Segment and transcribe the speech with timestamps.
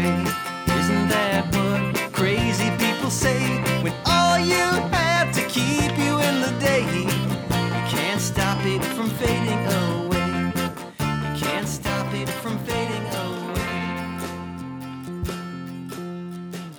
[0.00, 0.24] stray.
[0.78, 3.38] Isn't that what crazy people say?
[3.82, 7.08] When all you have to keep you in the day, you
[7.88, 10.52] can't stop it from fading away.
[10.98, 13.92] You can't stop it from fading away.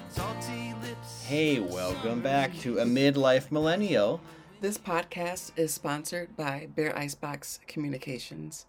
[0.09, 1.23] Salty lips.
[1.23, 4.21] Hey, welcome back to A Midlife Millennial.
[4.61, 8.67] This podcast is sponsored by Bear Icebox Communications.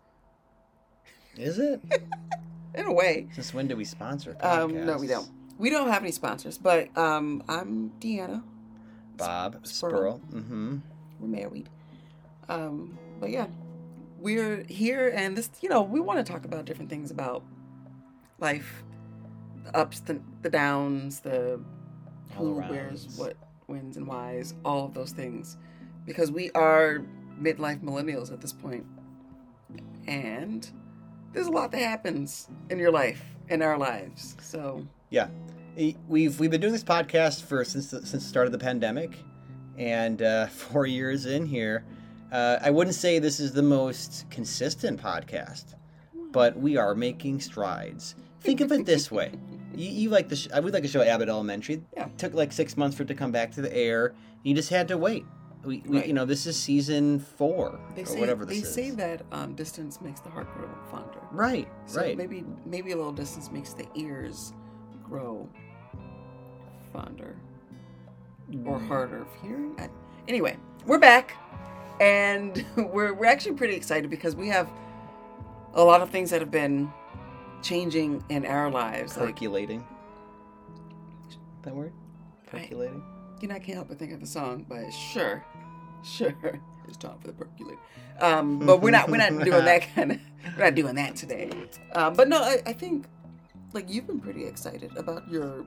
[1.37, 1.81] Is it?
[2.75, 3.29] In a way.
[3.33, 4.59] Since when do we sponsor podcasts?
[4.59, 5.29] Um, no, we don't.
[5.59, 8.43] We don't have any sponsors, but um, I'm DeAnna.
[9.17, 10.21] Bob Spurl.
[10.33, 10.79] Mm-hmm.
[11.21, 11.69] We're married.
[12.49, 13.47] Um, but yeah,
[14.19, 17.45] we're here, and this, you know, we want to talk about different things about
[18.39, 18.83] life,
[19.65, 21.61] the ups, the, the downs, the
[22.37, 23.37] All who wears what,
[23.69, 25.57] wins and whys, all of those things,
[26.05, 27.05] because we are
[27.41, 28.85] midlife millennials at this point,
[30.09, 30.69] and
[31.33, 34.37] there's a lot that happens in your life, in our lives.
[34.41, 35.29] So Yeah,
[36.09, 39.19] we've we've been doing this podcast for since the, since the start of the pandemic,
[39.77, 41.85] and uh, four years in here,
[42.31, 45.75] uh, I wouldn't say this is the most consistent podcast,
[46.31, 48.15] but we are making strides.
[48.41, 49.33] Think of it this way:
[49.75, 51.83] you, you like the sh- I would like the show Abbott Elementary.
[51.97, 52.07] Yeah.
[52.07, 54.15] It took like six months for it to come back to the air.
[54.43, 55.25] You just had to wait.
[55.65, 56.07] We, we Right.
[56.09, 58.75] you know this is season four they or say whatever they this is.
[58.77, 61.21] They say that um, distance makes the heart grow fonder.
[61.31, 62.17] Right, So right.
[62.17, 64.53] maybe maybe a little distance makes the ears
[65.05, 65.49] grow
[66.93, 67.37] fonder
[68.67, 68.89] or Mm.
[68.89, 69.75] harder of hearing.
[69.79, 69.89] I,
[70.29, 71.35] anyway, we're back,
[72.01, 74.69] and we're we're actually pretty excited because we have
[75.75, 76.91] a lot of things that have been
[77.63, 79.17] changing in our lives.
[79.17, 79.87] Like Percolating.
[81.63, 81.93] That word?
[82.49, 83.03] I- Percolating.
[83.41, 85.45] you know, I can't help but think of the song, but sure,
[86.05, 86.35] sure,
[86.89, 87.79] it's time for the percolate.
[88.21, 90.19] Um, but we're not we're not doing that kind of
[90.57, 91.51] we're not doing that today.
[91.95, 93.07] Um, but no, I, I think
[93.73, 95.65] like you've been pretty excited about your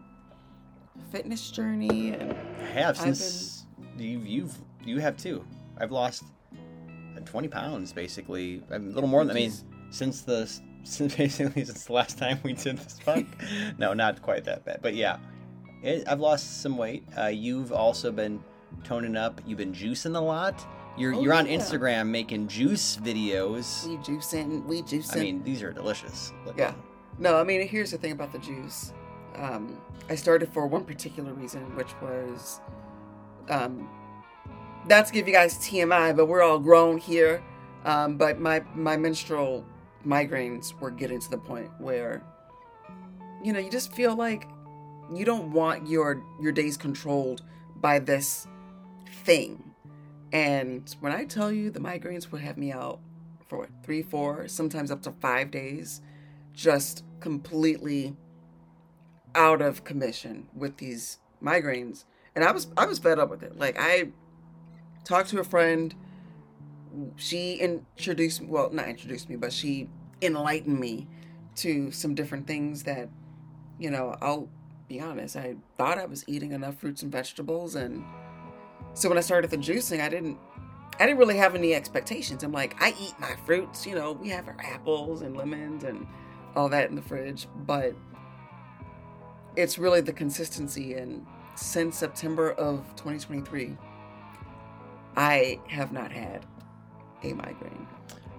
[1.12, 3.66] fitness journey and I have since
[3.98, 5.46] you've you've you have too.
[5.78, 6.24] I've lost
[6.54, 8.64] uh, twenty pounds basically.
[8.70, 9.54] A little more than I mean
[9.90, 10.46] since the
[10.84, 13.80] since basically since the last time we did this podcast.
[13.80, 15.18] no, not quite that bad, but yeah,
[15.82, 17.04] it, I've lost some weight.
[17.18, 18.42] Uh, you've also been
[18.84, 19.42] toning up.
[19.46, 20.66] You've been juicing a lot.
[20.98, 21.58] You're Oh, you're on yeah.
[21.58, 23.86] Instagram making juice videos.
[23.88, 25.18] we juicing, we juicing.
[25.18, 26.34] I mean, these are delicious.
[26.46, 26.74] Look Yeah.
[27.20, 28.94] No, I mean, here's the thing about the juice.
[29.36, 29.78] Um,
[30.10, 32.62] I started for one particular reason, which was
[33.50, 33.90] um,
[34.88, 37.44] not to give you guys TMI, but we're all grown here.
[37.84, 39.66] Um, but my my menstrual
[40.06, 42.24] migraines were getting to the point where,
[43.44, 44.48] you know, you just feel like
[45.14, 47.44] you don't want your your days controlled
[47.78, 48.48] by this
[49.24, 49.72] thing.
[50.32, 53.00] And when I tell you the migraines would have me out
[53.48, 56.02] for three, four, sometimes up to five days,
[56.54, 58.16] just completely
[59.34, 62.06] out of commission with these migraines.
[62.36, 63.58] And I was I was fed up with it.
[63.58, 64.10] Like I
[65.04, 65.94] talked to a friend.
[67.18, 69.90] She introduced well, not introduced me, but she
[70.22, 71.08] enlightened me
[71.56, 73.10] to some different things that,
[73.80, 74.50] you know, I'll
[74.88, 78.04] be honest, I thought I was eating enough fruits and vegetables and
[78.96, 80.40] so when I started the juicing, I didn't
[81.00, 82.44] I didn't really have any expectations.
[82.44, 86.08] I'm like, I eat my fruits, you know, we have our apples and lemons and
[86.56, 87.94] all that in the fridge, but
[89.58, 93.78] it's really the consistency and since September of 2023
[95.18, 96.46] I have not had
[97.24, 97.88] a migraine.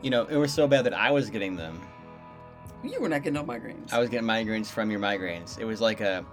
[0.03, 1.81] You know, it was so bad that I was getting them.
[2.85, 3.93] You were not getting no migraines.
[3.93, 5.59] I was getting migraines from your migraines.
[5.59, 6.25] It was like a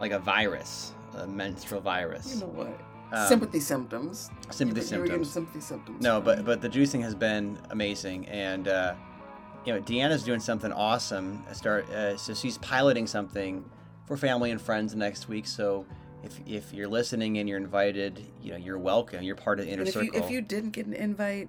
[0.00, 2.34] like a virus, a menstrual virus.
[2.34, 2.78] you know what?
[3.12, 4.30] Um, sympathy symptoms.
[4.50, 5.32] sympathy You were- you symptoms.
[5.32, 6.02] sympathy symptoms.
[6.02, 8.94] No, but but the juicing has been amazing, and uh,
[9.64, 11.44] you know DeAnna's doing something awesome.
[11.48, 13.64] I Start uh, so she's piloting something
[14.06, 15.46] for family and friends next week.
[15.46, 15.86] So
[16.24, 19.22] if if you're listening and you're invited, you know you're welcome.
[19.22, 20.24] You're part of the inner And if you circle.
[20.24, 21.48] if you didn't get an invite,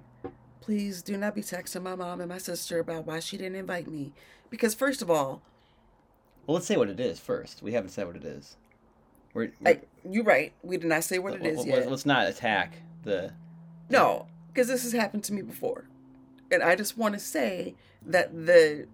[0.60, 3.88] please do not be texting my mom and my sister about why she didn't invite
[3.88, 4.12] me.
[4.50, 5.42] Because first of all,
[6.46, 7.62] well, let's say what it is first.
[7.62, 8.56] We haven't said what it is.
[9.34, 10.52] We're, I, you're right.
[10.62, 11.90] We did not say what it is let- is let- yet.
[11.90, 13.32] Let's not attack the.
[13.90, 15.84] No, because this has happened to me before,
[16.50, 17.74] and I just want to say
[18.06, 18.86] that the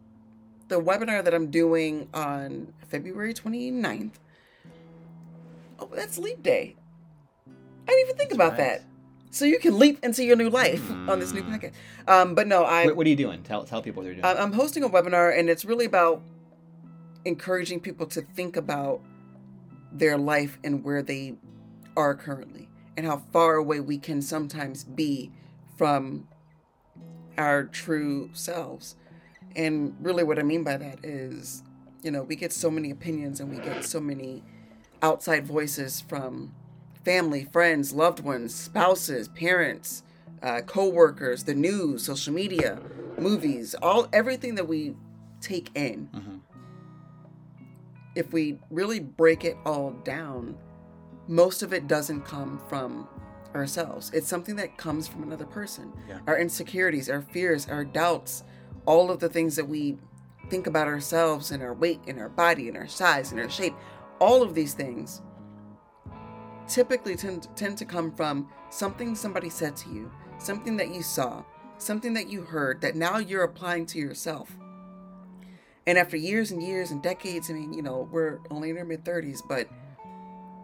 [0.68, 4.12] the webinar that I'm doing on February 29th,
[5.78, 6.76] oh, that's leap day.
[7.46, 8.80] I didn't even think That's about right.
[8.80, 8.84] that.
[9.30, 11.50] So you can leap into your new life on this new Mm.
[11.60, 11.72] podcast.
[12.08, 13.42] Um, but no, I What, what are you doing?
[13.42, 14.24] Tell tell people what they're doing.
[14.24, 16.22] I'm hosting a webinar, and it's really about
[17.24, 19.00] encouraging people to think about
[19.94, 21.36] their life and where they
[21.96, 25.30] are currently, and how far away we can sometimes be
[25.78, 26.28] from
[27.38, 28.96] our true selves.
[29.56, 31.62] And really, what I mean by that is
[32.02, 34.42] you know, we get so many opinions and we get so many
[35.00, 36.54] outside voices from
[37.02, 40.02] family, friends, loved ones, spouses, parents,
[40.42, 42.78] uh, co-workers, the news, social media,
[43.18, 44.94] movies, all everything that we
[45.40, 46.10] take in.
[46.14, 46.33] Mhm.
[48.14, 50.56] If we really break it all down,
[51.26, 53.08] most of it doesn't come from
[53.54, 54.10] ourselves.
[54.12, 55.92] It's something that comes from another person.
[56.08, 56.18] Yeah.
[56.26, 58.44] Our insecurities, our fears, our doubts,
[58.86, 59.98] all of the things that we
[60.50, 63.74] think about ourselves and our weight and our body and our size and our shape,
[64.20, 65.22] all of these things
[66.68, 71.42] typically tend, tend to come from something somebody said to you, something that you saw,
[71.78, 74.56] something that you heard that now you're applying to yourself.
[75.86, 78.84] And after years and years and decades, I mean, you know, we're only in our
[78.84, 79.68] mid 30s, but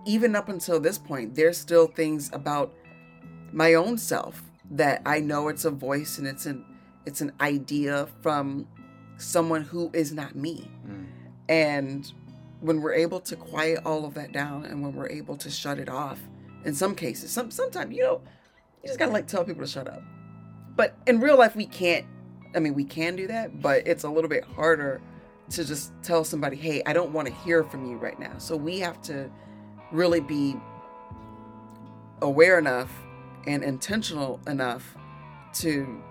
[0.06, 2.72] even up until this point, there's still things about
[3.52, 6.64] my own self that I know it's a voice and it's an
[7.06, 8.66] it's an idea from
[9.16, 10.70] someone who is not me.
[10.86, 11.06] Mm.
[11.48, 12.12] And
[12.60, 15.78] when we're able to quiet all of that down and when we're able to shut
[15.78, 16.20] it off,
[16.64, 18.20] in some cases, some sometimes, you know,
[18.82, 20.02] you just gotta like tell people to shut up.
[20.76, 22.06] But in real life we can't
[22.54, 25.00] I mean we can do that, but it's a little bit harder
[25.50, 28.38] to just tell somebody, hey, I don't want to hear from you right now.
[28.38, 29.30] So we have to
[29.92, 30.56] really be
[32.22, 32.90] aware enough
[33.46, 34.96] and intentional enough
[35.54, 36.02] to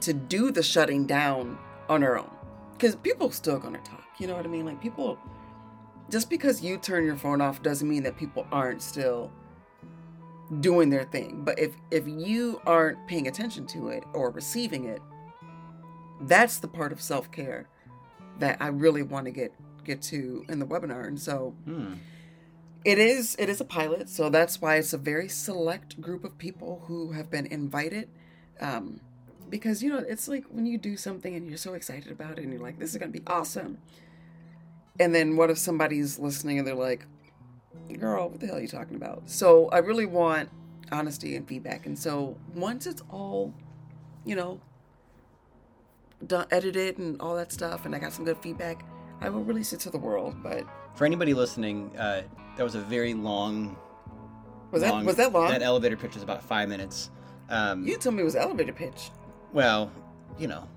[0.00, 1.58] to do the shutting down
[1.88, 2.30] on our own.
[2.72, 4.66] Because people still gonna talk you know what i mean?
[4.66, 5.18] Like people
[6.10, 9.30] just because you turn your phone off doesn't mean that people aren't still
[10.60, 11.42] doing their thing.
[11.44, 15.00] But if if you aren't paying attention to it or receiving it
[16.22, 17.68] that's the part of self-care
[18.38, 19.52] that i really want to get
[19.84, 21.94] get to in the webinar and so Hmm.
[22.84, 26.38] it is it is a pilot, so that's why it's a very select group of
[26.38, 28.08] people who have been invited.
[28.60, 29.00] Um,
[29.50, 32.44] because you know, it's like when you do something and you're so excited about it
[32.44, 33.78] and you're like, this is gonna be awesome.
[35.00, 37.06] And then what if somebody's listening and they're like,
[37.98, 39.22] girl, what the hell are you talking about?
[39.26, 40.50] So I really want
[40.92, 41.86] honesty and feedback.
[41.86, 43.54] And so once it's all,
[44.24, 44.60] you know,
[46.26, 48.84] done edited and all that stuff and I got some good feedback,
[49.20, 50.36] I will release it to the world.
[50.42, 52.22] But For anybody listening, uh,
[52.56, 53.76] that was a very long.
[54.70, 55.50] was that was that long?
[55.50, 57.10] That elevator pitch was about five minutes.
[57.48, 59.10] Um, You told me it was elevator pitch.
[59.52, 59.90] Well,
[60.38, 60.68] you know,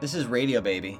[0.00, 0.98] this is radio, baby.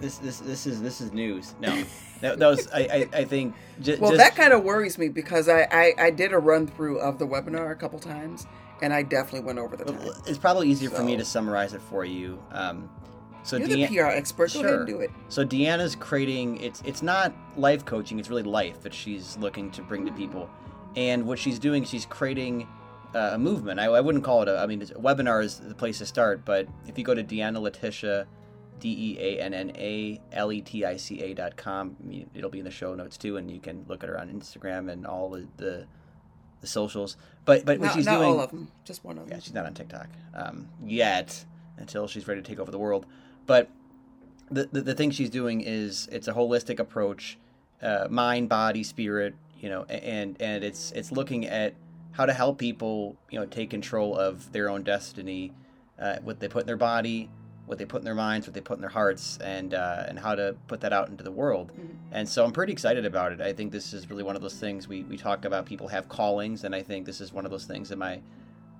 [0.00, 1.54] This this this is this is news.
[1.60, 1.82] No,
[2.20, 2.80] that, that was I
[3.12, 6.10] I, I think j- Well, just that kind of worries me because I, I I
[6.10, 8.46] did a run through of the webinar a couple times,
[8.82, 10.12] and I definitely went over the time.
[10.26, 12.42] it's probably easier for me to summarize it for you.
[12.50, 12.90] Um,
[13.44, 14.52] so You're DeAnna- the PR expert.
[14.52, 15.10] Go ahead and do it.
[15.28, 19.82] So DeAnna's creating it's it's not life coaching, it's really life that she's looking to
[19.82, 20.50] bring to people.
[20.94, 22.68] And what she's doing, she's creating
[23.14, 23.80] uh, a movement.
[23.80, 26.06] I, I wouldn't call it a I mean it's, a webinar is the place to
[26.06, 28.26] start, but if you go to DeAnna Leticia
[28.80, 31.96] D E A N N A L E T I C A dot com,
[32.34, 34.90] it'll be in the show notes too, and you can look at her on Instagram
[34.90, 35.86] and all the
[36.62, 37.16] the, socials.
[37.44, 39.36] But but what Not, she's not doing all of them, just one of them.
[39.36, 41.44] yeah, she's not on TikTok um, yet
[41.76, 43.04] until she's ready to take over the world.
[43.46, 43.68] But
[44.50, 47.38] the, the, the thing she's doing is it's a holistic approach,
[47.82, 51.74] uh, mind, body, spirit, you know, and and it's it's looking at
[52.12, 55.52] how to help people, you know, take control of their own destiny,
[55.98, 57.30] uh, what they put in their body,
[57.66, 60.18] what they put in their minds, what they put in their hearts, and uh, and
[60.18, 61.72] how to put that out into the world.
[61.72, 61.96] Mhm.
[62.10, 63.40] And so I'm pretty excited about it.
[63.40, 66.08] I think this is really one of those things we, we talk about people have
[66.08, 68.20] callings, and I think this is one of those things that my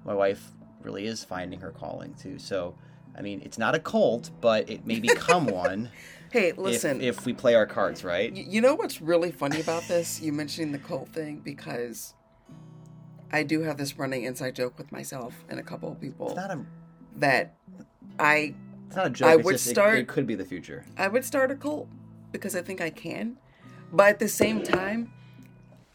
[0.05, 0.51] my wife
[0.83, 2.39] really is finding her calling too.
[2.39, 2.75] So,
[3.17, 5.91] I mean, it's not a cult, but it may become one
[6.33, 7.01] Hey, listen.
[7.03, 8.35] if, if we play our cards right.
[8.35, 10.21] you know what's really funny about this?
[10.21, 12.15] You mentioning the cult thing because
[13.31, 16.37] I do have this running inside joke with myself and a couple of people It's
[16.37, 16.65] not a
[17.17, 17.55] that
[18.19, 18.55] I
[18.93, 19.29] it's not a joke.
[19.29, 20.85] I would just, start- It, could be the future.
[20.99, 21.89] I would start a cult
[22.31, 23.39] because I think I can.
[23.91, 25.11] But at the same time,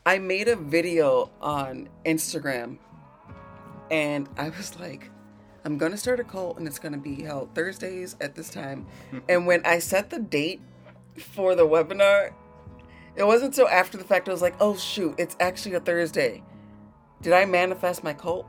[0.03, 2.79] I made a video on Instagram
[3.91, 5.11] and I was like,
[5.63, 8.49] I'm going to start a cult and it's going to be held Thursdays at this
[8.49, 8.87] time.
[9.29, 10.61] and when I set the date
[11.17, 12.33] for the webinar,
[13.15, 16.41] it wasn't so after the fact I was like, oh shoot, it's actually a Thursday.
[17.21, 18.47] Did I manifest my cult?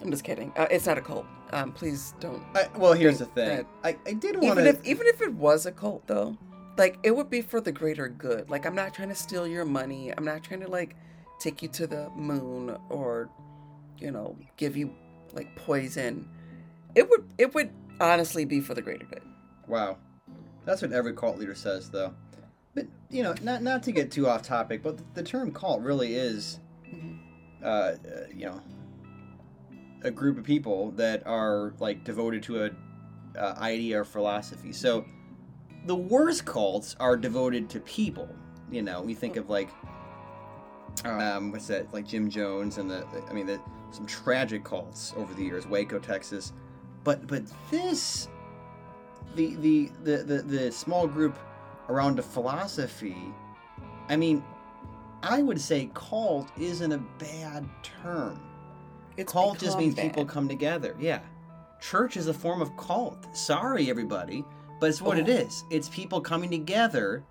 [0.00, 0.52] I'm just kidding.
[0.56, 1.26] Uh, it's not a cult.
[1.54, 3.64] Um, please don't I, well, here's the thing.
[3.84, 4.70] I, I did want even to.
[4.70, 6.36] if even if it was a cult though
[6.76, 9.64] like it would be for the greater good like i'm not trying to steal your
[9.64, 10.96] money i'm not trying to like
[11.38, 13.28] take you to the moon or
[13.98, 14.92] you know give you
[15.32, 16.28] like poison
[16.96, 17.70] it would it would
[18.00, 19.22] honestly be for the greater good
[19.68, 19.96] Wow,
[20.66, 22.12] that's what every cult leader says, though.
[22.74, 26.14] But you know, not not to get too off topic, but the term cult really
[26.14, 26.60] is,
[26.92, 27.18] Mhm.
[27.62, 27.96] uh, uh,
[28.36, 28.60] you know,
[30.04, 32.70] a group of people that are like devoted to a
[33.38, 34.72] uh, idea or philosophy.
[34.72, 35.04] So,
[35.86, 38.28] the worst cults are devoted to people.
[38.70, 39.68] You know, we think of like
[41.04, 41.92] um, what's that?
[41.92, 45.98] Like Jim Jones and the, I mean, the, some tragic cults over the years, Waco,
[45.98, 46.52] Texas.
[47.02, 48.28] But but this,
[49.34, 51.36] the the the the, the small group
[51.88, 53.34] around a philosophy.
[54.08, 54.42] I mean,
[55.22, 58.40] I would say cult isn't a bad term.
[59.16, 60.94] It's cult just means people come together.
[60.98, 61.20] Yeah,
[61.80, 63.36] church is a form of cult.
[63.36, 64.44] Sorry, everybody,
[64.80, 65.32] but it's what it Oh.
[65.32, 65.64] is.
[65.70, 67.22] It's people coming together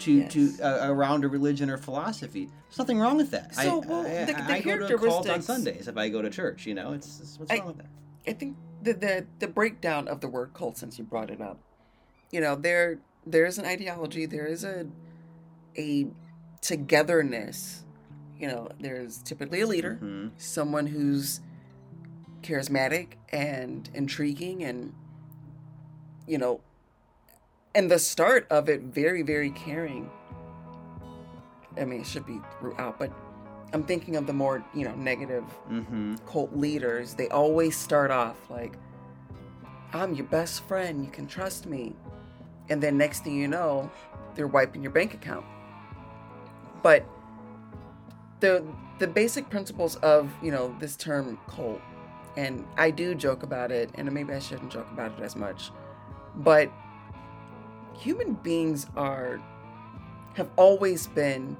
[0.00, 0.32] to Yes.
[0.32, 2.46] to uh, around a religion or philosophy.
[2.68, 3.52] There's nothing wrong with that.
[3.56, 6.08] I, So, well, I, the- the I go to a cult on Sundays if I
[6.08, 6.66] go to church.
[6.66, 7.86] You know, it's, it's what's I- wrong with that?
[8.26, 11.58] I think the, the the breakdown of the word cult, since you brought it up,
[12.30, 14.86] you know, there there is an ideology, there is a
[15.76, 16.06] a
[16.60, 17.81] togetherness.
[18.42, 21.40] You know, there's typically a leader, hmm someone who's
[22.42, 24.92] charismatic and intriguing, and
[26.26, 26.60] you know,
[27.72, 30.10] and the start of it very very caring.
[31.78, 33.12] I mean, it should be throughout, but
[33.72, 38.50] I'm thinking of the more you know negative hmm cult leaders, they always start off
[38.50, 38.74] like,
[39.92, 41.94] I'm your best friend, you can trust me.
[42.68, 43.88] And then next thing you know,
[44.34, 45.44] they're wiping your bank account.
[46.82, 47.06] But
[48.42, 48.64] the
[48.98, 51.80] the basic principles of, you know, this term cult,
[52.36, 55.70] and I do joke about it, and maybe I shouldn't joke about it as much,
[56.36, 56.70] but
[57.94, 59.40] human beings are
[60.34, 61.56] have always been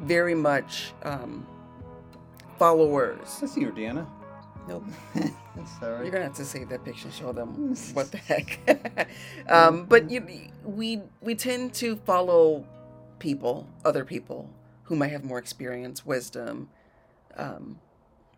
[0.00, 1.46] very much um,
[2.58, 3.38] followers.
[3.40, 4.06] Let's see her, DeAnna.
[4.68, 4.84] Nope.
[5.80, 6.04] Sorry.
[6.04, 9.08] You're gonna have to save that picture and show them what the heck.
[9.48, 10.24] um, but you,
[10.64, 12.64] we we tend to follow
[13.18, 14.48] people, other people
[14.92, 16.68] who might have more experience, wisdom,
[17.38, 17.80] um,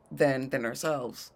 [0.08, 1.32] than than ourselves.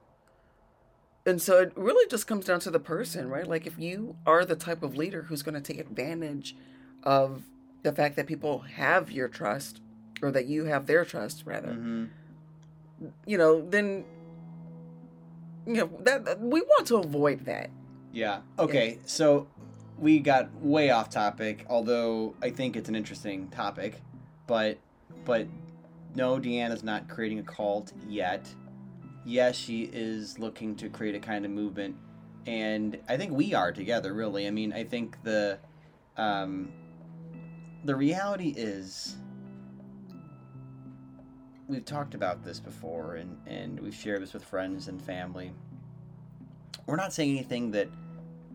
[1.27, 3.45] And so it really just comes down to the person, right?
[3.45, 6.55] Like if you are the type of leader who's going to take advantage
[7.03, 7.43] of
[7.83, 9.81] the fact that people have your trust,
[10.23, 12.05] or that you have their trust, rather, hmm
[13.27, 14.05] you know, then
[15.67, 17.71] you know that that- we want to avoid that.
[18.13, 18.43] Yeah.
[18.57, 18.99] Okay.
[19.05, 19.49] So
[19.99, 24.01] we got way off topic, although I think it's an interesting topic.
[24.47, 24.79] But
[25.25, 25.47] but
[26.15, 28.49] no, DeAnna's not creating a cult yet.
[29.25, 31.97] Yes, she is looking to create a kind of movement,
[32.47, 34.15] and I think we are together.
[34.15, 35.59] Really, I mean, I think the
[36.17, 36.73] um,
[37.85, 39.17] the reality is
[41.69, 45.53] we've talked about this before, and and we've shared this with friends and family
[46.89, 47.89] we're not saying anything that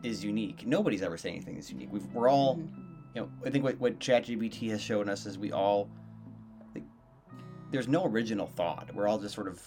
[0.01, 0.65] is unique.
[0.65, 1.89] Nobody's ever saying anything that's unique.
[1.91, 2.60] We've, we're all,
[3.13, 5.88] you know, I think what, what ChatGPT has shown us is we all,
[7.74, 8.94] there's no original thought.
[8.94, 9.60] We're all just sort of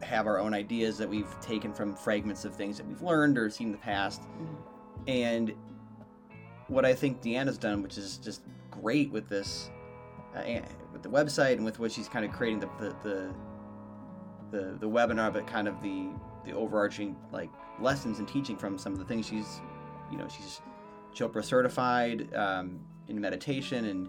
[0.00, 3.50] have our own ideas that we've taken from fragments of things that we've learned or
[3.50, 4.22] seen in the past.
[5.08, 5.52] And
[6.68, 9.70] what I think DeAnna's done, which is just great with this,
[10.36, 10.60] uh,
[10.92, 13.34] with the website and with what she's kind of creating the, the, the
[14.50, 16.08] the the webinar, but kind of the
[16.44, 17.50] the overarching like
[17.80, 19.60] lessons and teaching from some of the things she's,
[20.12, 20.62] you know, she's
[21.12, 22.78] Chopra certified um,
[23.08, 24.08] in meditation and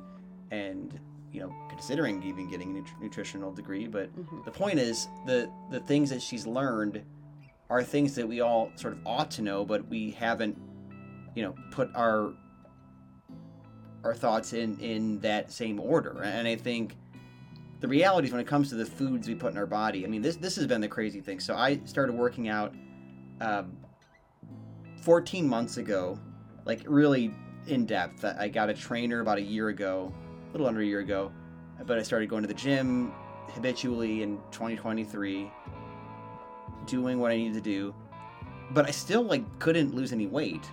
[0.52, 1.00] and
[1.32, 3.88] you know considering even getting a nut- nutritional degree.
[3.88, 4.44] But Mhm.
[4.46, 7.04] the point is the the things that she's learned
[7.70, 10.58] are things that we all sort of ought to know, but we haven't,
[11.36, 12.34] you know, put our
[14.04, 16.22] our thoughts in in that same order.
[16.24, 16.96] And I think
[17.82, 20.06] the reality is when it comes to the foods we put in our body.
[20.06, 21.40] I mean, this this has been the crazy thing.
[21.40, 22.74] So I started working out
[23.42, 23.78] um,
[25.02, 26.20] 14 months ago,
[26.66, 27.34] like really
[27.68, 28.26] in depth.
[28.26, 30.12] I got a trainer about a year ago,
[30.50, 31.32] a little under a year ago,
[31.86, 33.14] but I started going to the gym
[33.54, 35.52] habitually in 2023,
[36.86, 37.94] doing what I needed to do.
[38.72, 40.70] But I still like couldn't lose any weight,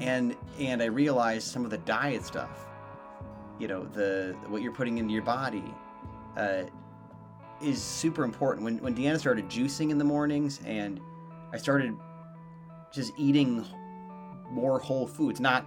[0.00, 2.68] and and I realized some of the diet stuff
[3.58, 5.74] you know the what you're putting into your body
[6.36, 6.62] uh,
[7.62, 8.64] is super important.
[8.64, 11.00] When when DeAnna started juicing in the mornings, and
[11.52, 11.96] I started
[12.92, 13.64] just eating
[14.50, 15.66] more whole foods, not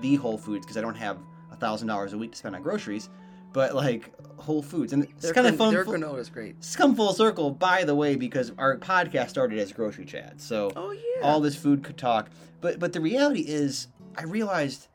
[0.00, 1.18] the whole foods because I don't have
[1.60, 3.08] thousand dollars a week to spend on groceries,
[3.52, 5.72] but like whole foods, and it's kind of fun.
[5.74, 6.56] Their granola is great.
[6.58, 10.40] it's come full circle, by the way, because our podcast started as grocery chat.
[10.40, 11.22] So Oh yeah.
[11.22, 12.30] all this food could talk.
[12.60, 14.88] But but the reality is, I realized,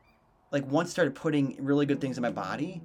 [0.52, 2.82] like once I started putting really good things in my body,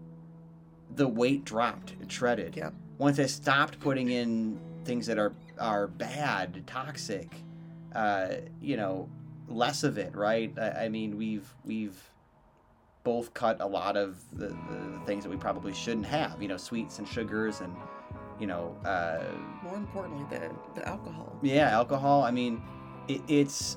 [0.95, 1.95] the weight dropped.
[2.03, 2.57] It shredded.
[2.57, 2.75] Yep.
[2.99, 7.31] Once I stopped putting in things that are are bad, toxic,
[7.95, 8.29] uh,
[8.61, 9.09] you know,
[9.49, 10.15] less of it.
[10.15, 10.53] Right.
[10.59, 12.10] I, I mean, we've we've
[13.03, 16.41] both cut a lot of the, the things that we probably shouldn't have.
[16.43, 17.75] You know, sweets and sugars and
[18.39, 18.77] you know.
[18.85, 19.25] Uh,
[19.63, 21.37] More importantly, the the alcohol.
[21.43, 22.23] yeah, alcohol.
[22.23, 22.63] I mean,
[23.09, 23.77] it, it's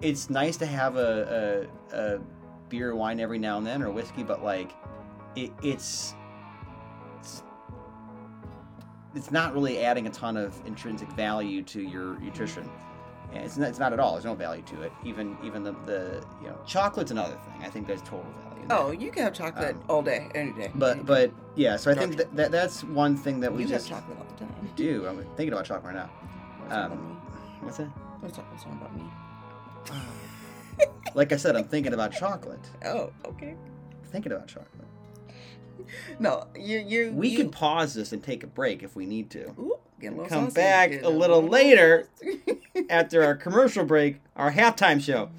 [0.00, 2.20] it's nice to have a, a, a
[2.68, 4.72] beer or wine every now and then or whiskey, but like
[5.36, 6.14] it, it's
[7.20, 7.42] it's
[9.14, 12.68] it's not really adding a ton of intrinsic value to your nutrition.
[13.32, 14.12] It's not, it's not at all.
[14.12, 14.92] There's no value to it.
[15.04, 17.62] Even even the, the you know chocolate's another thing.
[17.64, 18.66] I think there's total value.
[18.70, 20.70] Oh, you can have chocolate Um, all day, any day.
[20.74, 21.76] but but yeah.
[21.76, 24.26] So I think that, that that's one thing that we you just have chocolate all
[24.32, 24.70] the time.
[24.76, 25.06] do.
[25.06, 26.10] I'm thinking about chocolate right now.
[26.70, 27.16] Um, about me.
[27.60, 27.90] What's that?
[28.34, 29.04] Talk about me.
[31.14, 32.60] Like I said, I'm thinking about chocolate.
[32.84, 33.54] Oh, okay.
[34.10, 34.70] Thinking about chocolate.
[36.18, 37.12] No, you you.
[37.12, 39.44] We you, could pause this and take a break if we need to.
[39.50, 39.85] Ooh, get a little
[40.28, 42.08] come back a little later.
[42.90, 45.30] After our commercial break, our halftime show.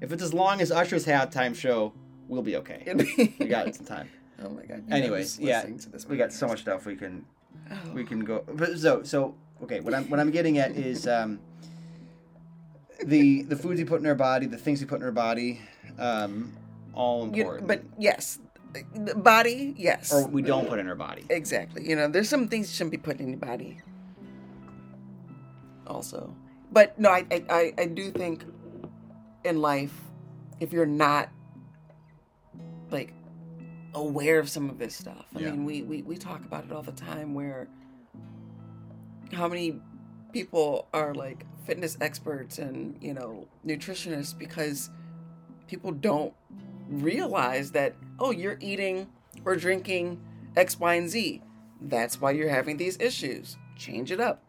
[0.00, 1.92] If it's as long as Usher's halftime show,
[2.28, 2.82] we'll be okay.
[3.38, 4.08] We got some time.
[4.44, 4.82] Oh my god.
[4.88, 7.24] you Anyways, yeah, to this we got so much stuff we can
[7.70, 7.76] Oh.
[7.94, 8.44] we can go.
[8.52, 9.78] But so so okay.
[9.80, 11.38] What I'm what I'm getting at is um,
[13.04, 15.60] the the foods we put in our body, the things we put in our body,
[15.98, 16.52] um,
[16.94, 17.68] all You- important.
[17.68, 18.38] but yes,
[19.16, 20.12] body, yes.
[20.12, 21.24] or we don't put in our body.
[21.30, 21.88] Exactly.
[21.88, 23.80] You know, there's some things you shouldn't be putting in your body.
[25.86, 26.34] Also,
[26.72, 28.44] but no, I, I, I, do think
[29.44, 29.92] in life,
[30.60, 31.28] if you're not
[32.90, 33.12] like
[33.94, 35.50] aware of some of this stuff, I Yeah.
[35.50, 37.34] mean, we, we we talk about it all the time.
[37.34, 37.68] Where
[39.32, 39.78] how many
[40.32, 44.90] people are like fitness experts and you know nutritionists because
[45.66, 46.32] people don't
[46.88, 49.08] realize that oh you're eating
[49.44, 50.20] or drinking
[50.56, 51.42] x y and z.
[51.80, 53.56] That's why you're having these issues.
[53.76, 54.42] Change it up.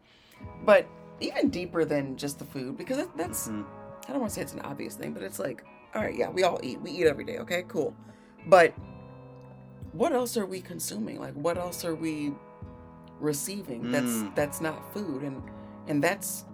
[0.64, 0.86] But
[1.20, 3.64] even deeper than just the food because that, that's Mhm.
[4.08, 6.28] i don't want to say it's an obvious thing but it's like all right yeah
[6.28, 6.80] we all eat.
[6.80, 7.64] We eat every day okay?
[7.68, 7.94] Cool.
[8.46, 8.74] But
[9.92, 11.18] what else are we consuming?
[11.20, 12.32] Like what else are we
[13.20, 14.34] receiving that's Mm.
[14.34, 15.22] that's not food?
[15.22, 15.42] And
[15.88, 16.44] and that's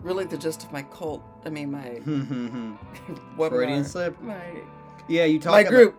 [0.00, 1.88] really the gist of my cult i mean my
[3.36, 4.18] what Freudian slip.
[4.22, 4.62] my
[5.08, 5.94] Yeah, you talk my about- group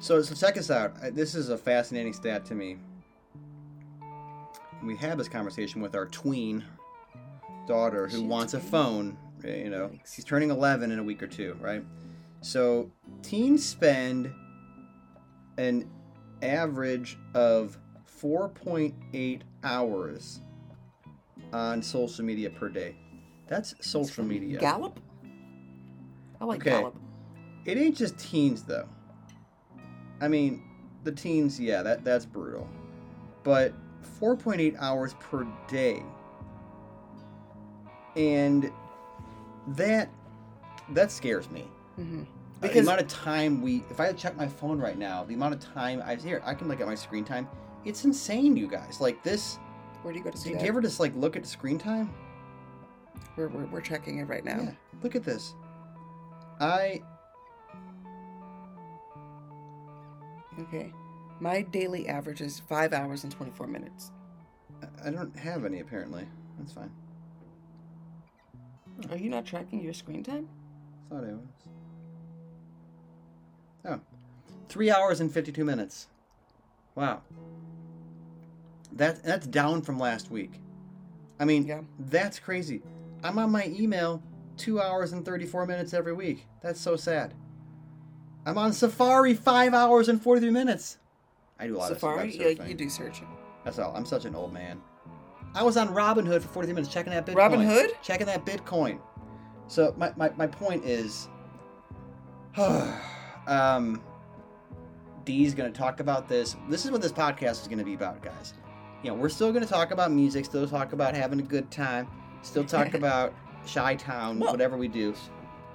[0.00, 0.94] So, so check us out.
[1.14, 2.78] This is a fascinating stat to me.
[4.82, 6.64] We had this conversation with our tween
[7.68, 9.16] daughter who She's wants a phone.
[9.44, 11.84] uh, You know, she's turning 11 in a week or two, right?
[12.40, 12.90] So,
[13.22, 14.32] teens spend
[15.58, 15.88] an
[16.42, 17.76] average of
[18.22, 20.40] 4.8 hours
[21.52, 22.96] on social media per day.
[23.48, 24.58] That's social media.
[24.58, 24.98] Gallup?
[26.40, 26.70] I like Okay.
[26.70, 26.96] Gallup.
[27.66, 28.88] It ain't just teens though.
[30.20, 30.62] I mean,
[31.04, 32.68] the teens, yeah, that that's brutal.
[33.42, 33.72] But
[34.20, 36.02] 4.8 hours per day.
[38.16, 38.70] And
[39.68, 40.08] that
[40.90, 41.64] that scares me.
[41.96, 42.22] hmm
[42.62, 45.54] Uh, the amount of time we if I check my phone right now, the amount
[45.54, 47.48] of time I here, I can look at my screen time.
[47.84, 49.00] It's insane, you guys.
[49.00, 49.58] Like this
[50.02, 50.64] Where do you go to see did that?
[50.64, 52.12] you ever just like look at screen time?
[53.36, 54.60] we're, we're, we're checking it right now.
[54.60, 54.72] Yeah.
[55.02, 55.54] Look at this.
[56.60, 57.00] I
[60.60, 60.92] Okay.
[61.40, 64.10] My daily average is five hours and 24 minutes.
[65.04, 66.26] I don't have any apparently.
[66.58, 66.90] That's fine.
[69.10, 70.48] Are you not tracking your screen time?
[71.08, 71.46] Thought I was.
[73.86, 74.00] Oh.
[74.68, 76.08] Three hours and 52 minutes.
[76.94, 77.22] Wow.
[78.92, 80.60] That, that's down from last week.
[81.38, 81.80] I mean, Yeah.
[81.98, 82.82] that's crazy.
[83.24, 84.22] I'm on my email
[84.56, 86.46] two hours and 34 minutes every week.
[86.60, 87.32] That's so sad.
[88.46, 90.98] I'm on Safari five hours and 43 minutes.
[91.58, 92.28] I do a lot Safari?
[92.30, 93.28] of Yeah, web you do searching.
[93.64, 93.94] That's all.
[93.94, 94.80] I'm such an old man.
[95.54, 97.34] I was on Robinhood for 43 minutes checking that Bitcoin.
[97.34, 97.88] Robinhood?
[98.02, 99.00] Checking that Bitcoin.
[99.66, 101.28] So my, my, my point is,
[103.46, 104.02] um,
[105.24, 106.56] Dee's going to talk about this.
[106.68, 108.54] This is what this podcast is going to be about, guys.
[109.02, 111.70] You know, we're still going to talk about music, still talk about having a good
[111.70, 112.06] time,
[112.42, 113.34] still talk about
[113.66, 115.14] Chi-Town, Well- whatever we do.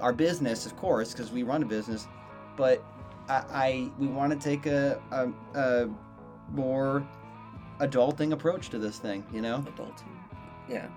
[0.02, 2.08] Our business, of course, because we run a business,
[2.58, 2.84] but
[3.30, 5.90] I, I we want to take a, a, a
[6.52, 7.06] more
[7.80, 9.64] adulting approach to this thing, you know?
[9.74, 10.04] Adult.
[10.70, 10.88] Yeah.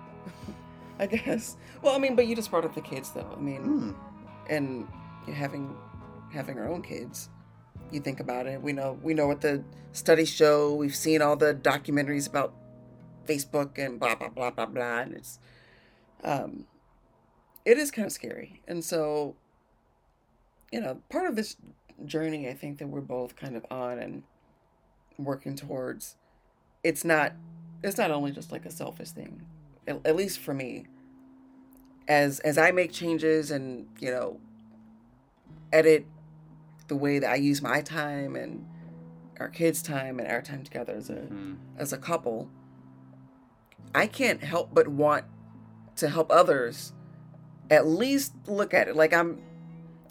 [0.99, 1.57] I guess.
[1.81, 3.33] Well, I mean, but you just brought up the kids, though.
[3.35, 3.91] I mean, Hmm.
[4.49, 4.87] and
[5.33, 5.75] having
[6.31, 7.29] having our own kids.
[7.91, 8.61] You think about it.
[8.61, 10.73] We know we know what the studies show.
[10.75, 12.53] We've seen all the documentaries about
[13.25, 14.99] Facebook and blah blah blah blah blah.
[14.99, 15.39] And it's
[16.23, 16.65] um,
[17.65, 18.61] it is kind of scary.
[18.67, 19.35] And so,
[20.71, 21.55] you know, part of this
[22.05, 24.23] journey, I think that we're both kind of on and
[25.17, 26.15] working towards.
[26.83, 27.33] It's not.
[27.83, 29.41] It's not only just like a selfish thing.
[29.87, 30.85] At, at least for me.
[32.07, 34.39] As as I make changes and you know
[35.71, 36.05] edit
[36.87, 38.65] the way that I use my time and
[39.39, 41.53] our kids' time and our time together as a Hmm.
[41.77, 42.49] as a couple,
[43.93, 45.25] I can't help but want
[45.97, 46.93] to help others
[47.69, 48.95] at least look at it.
[48.95, 49.41] Like I'm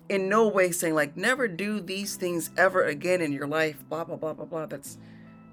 [0.09, 3.85] in no way saying like never do these things ever again in your life.
[3.89, 4.67] Blah blah blah blah blah.
[4.67, 4.99] That's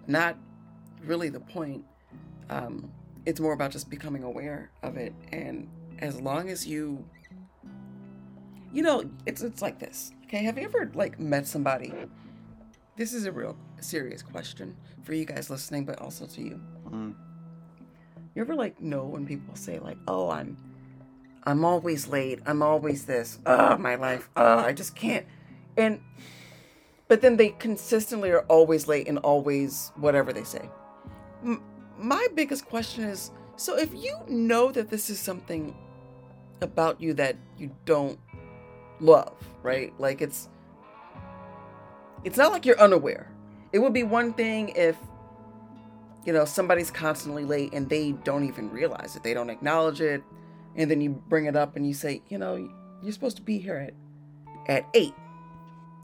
[0.08, 0.38] not
[1.04, 1.84] really the point.
[2.50, 2.92] Um,
[3.26, 5.68] it's more about just becoming aware of it, and
[6.00, 7.04] as long as you,
[8.72, 10.12] you know, it's it's like this.
[10.26, 11.94] Okay, have you ever like met somebody?
[12.98, 16.62] This is a real serious question for you guys listening, but also to you.
[16.90, 17.16] Mm.
[18.36, 20.58] You ever like know when people say like, "Oh, I'm,
[21.46, 22.40] I'm always late.
[22.46, 23.40] I'm always this.
[23.46, 24.30] Oh, my life.
[24.36, 25.26] Oh, I just can't."
[25.78, 26.02] And,
[27.08, 30.70] but then they consistently are always late and always whatever they say.
[31.44, 31.64] M-
[31.98, 35.76] my biggest question is: so if you know that this is something
[36.62, 38.20] about you that you don't
[39.00, 39.94] love, right?
[40.00, 40.50] Like it's,
[42.24, 43.32] it's not like you're unaware.
[43.74, 44.96] It would be one thing if
[46.26, 49.24] you know, somebody's constantly late and they don't even realize it.
[49.24, 50.24] They don't acknowledge it.
[50.76, 52.70] And then you bring it up and you say, you know,
[53.02, 53.94] you're supposed to be here at
[54.68, 55.14] at 8.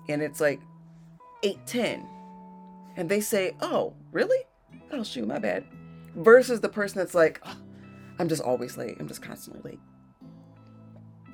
[0.10, 0.62] And it's like
[1.43, 2.05] 8:10.
[2.95, 4.45] And they say, "Oh, really?
[4.91, 5.63] Oh, shoot, my bad."
[6.15, 7.57] Versus the person that's like, oh,
[8.19, 8.97] "I'm just always late.
[8.99, 9.79] I'm just constantly late."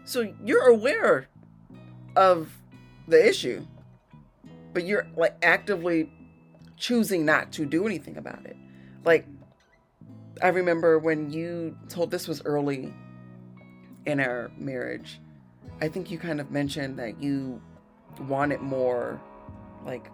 [0.05, 1.27] So you're aware
[2.15, 2.51] of
[3.07, 3.65] the issue,
[4.73, 6.11] but you're like actively
[6.77, 8.55] choosing not to do anything about it
[9.07, 9.25] like
[10.43, 12.93] I remember when you told this was early
[14.07, 15.19] in our marriage.
[15.81, 17.61] I think you kind of mentioned that you
[18.27, 19.21] wanted more
[19.85, 20.09] like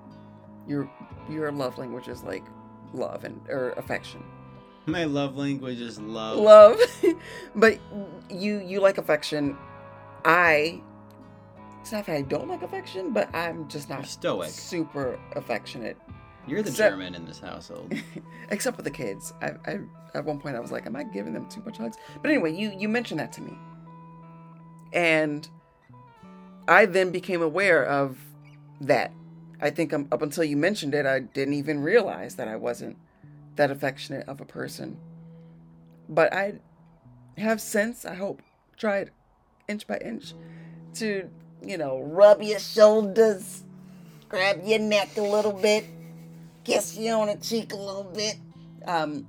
[0.67, 0.89] your
[1.29, 2.43] your love language is like
[2.93, 4.21] love and or affection.
[4.86, 6.38] My love language is love.
[6.39, 6.77] Love.
[7.56, 7.79] but
[8.29, 9.56] you you like affection.
[10.25, 10.82] I
[11.82, 14.49] it's not that I don't like affection, but I'm just not You're stoic.
[14.49, 15.97] super affectionate
[16.47, 17.93] You're the Except- German in this household.
[18.49, 19.34] except for the kids.
[19.41, 19.79] I, I
[20.13, 21.97] at one point I was like, am I giving them too much hugs?
[22.21, 23.58] But anyway, you you mentioned that to me,
[24.93, 25.47] and
[26.67, 28.17] I then became aware of
[28.82, 29.12] that.
[29.60, 32.97] I think um, up until you mentioned it, I didn't even realize that I wasn't
[33.56, 34.97] that affectionate of a person.
[36.10, 36.56] But I
[37.38, 38.41] have since, I hope,
[38.77, 39.12] tried
[39.67, 40.34] inch by inch
[40.95, 41.29] to,
[41.65, 43.63] you know, rub your shoulders,
[44.29, 45.86] grab your neck a little bit,
[46.63, 48.38] kiss you on the cheek a little bit.
[48.86, 49.27] Um,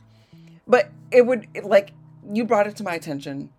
[0.66, 1.92] but it would it, like
[2.28, 3.50] you brought it to my attention.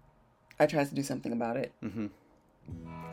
[0.59, 1.71] I tried to do something about it.
[1.81, 2.07] hmm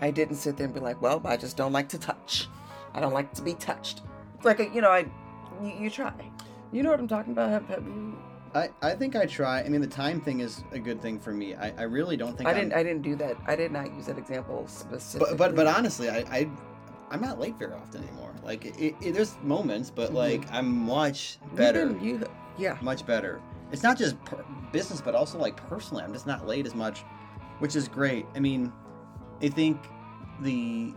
[0.01, 2.49] I didn't sit there and be like, "Well, I just don't like to touch.
[2.95, 4.01] I don't like to be touched."
[4.37, 5.07] It's like you know, I
[5.63, 6.13] you, you try.
[6.73, 7.51] You know what I'm talking about?
[7.51, 8.19] Have, have you?
[8.55, 9.61] I, I think I try.
[9.63, 11.55] I mean, the time thing is a good thing for me.
[11.55, 12.75] I, I really don't think I I'm- didn't.
[12.75, 13.37] I didn't do that.
[13.47, 15.37] I did not use that example specifically.
[15.37, 16.49] But but but honestly, I, I
[17.11, 18.33] I'm not late very often anymore.
[18.43, 20.15] Like it, it, there's moments, but Mhm.
[20.15, 22.27] like I'm much better, been- you,
[22.59, 22.77] yeah.
[22.81, 23.41] much better.
[23.71, 26.03] It's not just per- business, but also like personally.
[26.03, 27.05] I'm just not late as much,
[27.63, 28.27] which is great.
[28.35, 28.73] I mean,
[29.41, 29.81] I think
[30.41, 30.93] the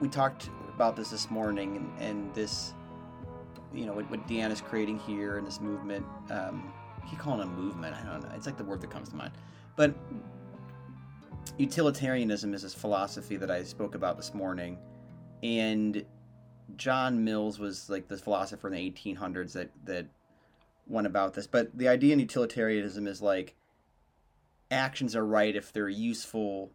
[0.00, 2.72] we talked about this this morning, and, and this,
[3.74, 6.06] you know, what, what Deanna's creating here and this movement.
[6.30, 6.72] Um,
[7.04, 7.94] he calling it a movement.
[7.94, 8.30] I don't know.
[8.34, 9.32] It's like the word that comes to mind,
[9.76, 9.94] but
[11.58, 14.78] utilitarianism is this philosophy that I spoke about this morning,
[15.42, 16.06] and
[16.78, 20.06] John Mills was like the philosopher in the 1800s that that
[20.86, 21.46] went about this.
[21.46, 23.57] But the idea in utilitarianism is like
[24.70, 26.70] actions are right if they're useful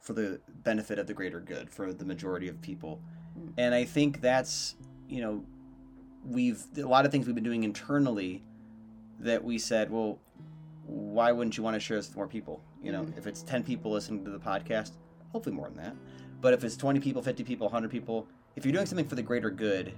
[0.00, 3.00] for the benefit of the greater good for the majority of people.
[3.56, 4.76] And I think that's,
[5.08, 5.44] you know,
[6.24, 8.42] we've a lot of things we've been doing internally
[9.20, 10.18] that we said, well,
[10.86, 12.62] why wouldn't you want to share this with more people?
[12.82, 13.16] You know, Mhm.
[13.16, 14.92] if it's 10 people listening to the podcast,
[15.32, 15.96] hopefully more than that.
[16.40, 19.22] But if it's 20 people, 50 people, 100 people, if you're doing something for the
[19.22, 19.94] greater good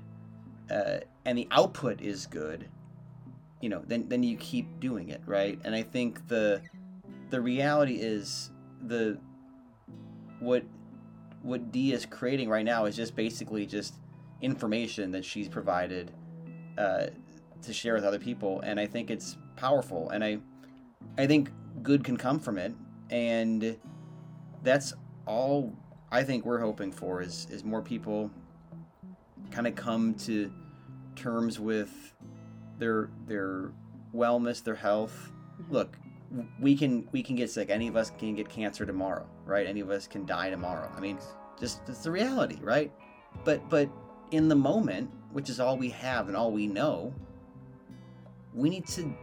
[0.70, 2.68] uh, and the output is good,
[3.60, 5.58] you know, then, then you keep doing it, right?
[5.64, 6.62] And I think the
[7.30, 8.50] the reality is
[8.86, 9.18] the
[10.40, 10.64] what
[11.42, 13.94] what Dee is creating right now is just basically just
[14.40, 16.12] information that she's provided
[16.76, 17.06] uh,
[17.62, 20.38] to share with other people, and I think it's powerful, and I
[21.18, 21.50] I think
[21.82, 22.74] good can come from it,
[23.10, 23.76] and
[24.62, 24.92] that's
[25.26, 25.72] all
[26.10, 28.30] I think we're hoping for is is more people
[29.50, 30.52] kind of come to
[31.14, 32.14] terms with
[32.78, 33.72] their their
[34.14, 35.32] wellness, their health.
[35.70, 35.96] Look,
[36.60, 37.70] we can we can get sick.
[37.70, 39.66] Any of us can get cancer tomorrow, right?
[39.66, 40.90] Any of us can die tomorrow.
[40.96, 41.18] I mean,
[41.58, 42.92] just it's the reality, right?
[43.44, 43.88] But but
[44.30, 47.14] in the moment, which is all we have and all we know,
[48.54, 49.14] we need to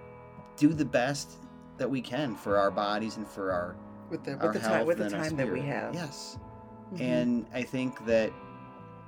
[0.58, 1.32] do the best
[1.78, 3.76] that we can for our bodies and for our
[4.10, 5.94] with the our with the time with the time that we have.
[5.94, 6.38] Yes.
[6.94, 7.02] Mhm.
[7.02, 8.32] And I think that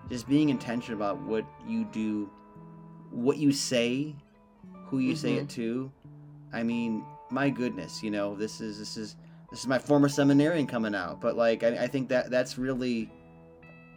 [0.09, 2.29] just being intentional about what you do,
[3.11, 4.15] what you say,
[4.87, 5.43] who you say Mm-hmm.
[5.43, 5.91] it to.
[6.53, 7.03] I mean,
[7.35, 9.17] my goodness, you know, this is this is
[9.51, 13.11] this is my former seminarian coming out, but like I, I think that that's really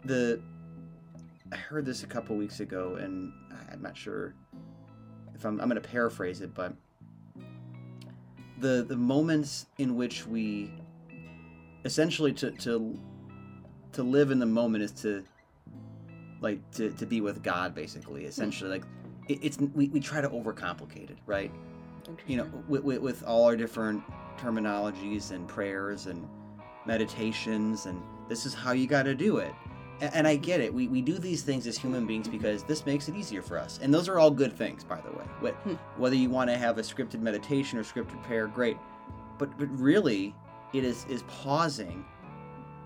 [0.05, 0.43] the.
[1.53, 3.33] I heard this a couple weeks ago, and
[3.73, 4.35] I'm not sure
[5.37, 6.75] if I'm I'm going to paraphrase it, but
[8.59, 10.73] the the moments in which we
[11.85, 12.99] essentially to to
[13.93, 15.25] to live in the moment is to
[16.41, 18.85] like to, to be with God basically essentially like
[19.29, 21.53] it, it's we, we try to overcomplicate it right
[22.27, 24.03] you know with, with, with all our different
[24.39, 26.29] terminologies and prayers and
[26.87, 29.53] meditations and this is how you got to do it.
[30.01, 30.73] And, and i get it.
[30.73, 33.79] We, we do these things as human beings because this makes it easier for us.
[33.83, 35.53] And those are all good things by the way.
[35.65, 35.75] Hmm.
[35.97, 38.77] whether you want to have a scripted meditation or scripted prayer great.
[39.39, 40.35] But but really
[40.73, 42.05] it is is pausing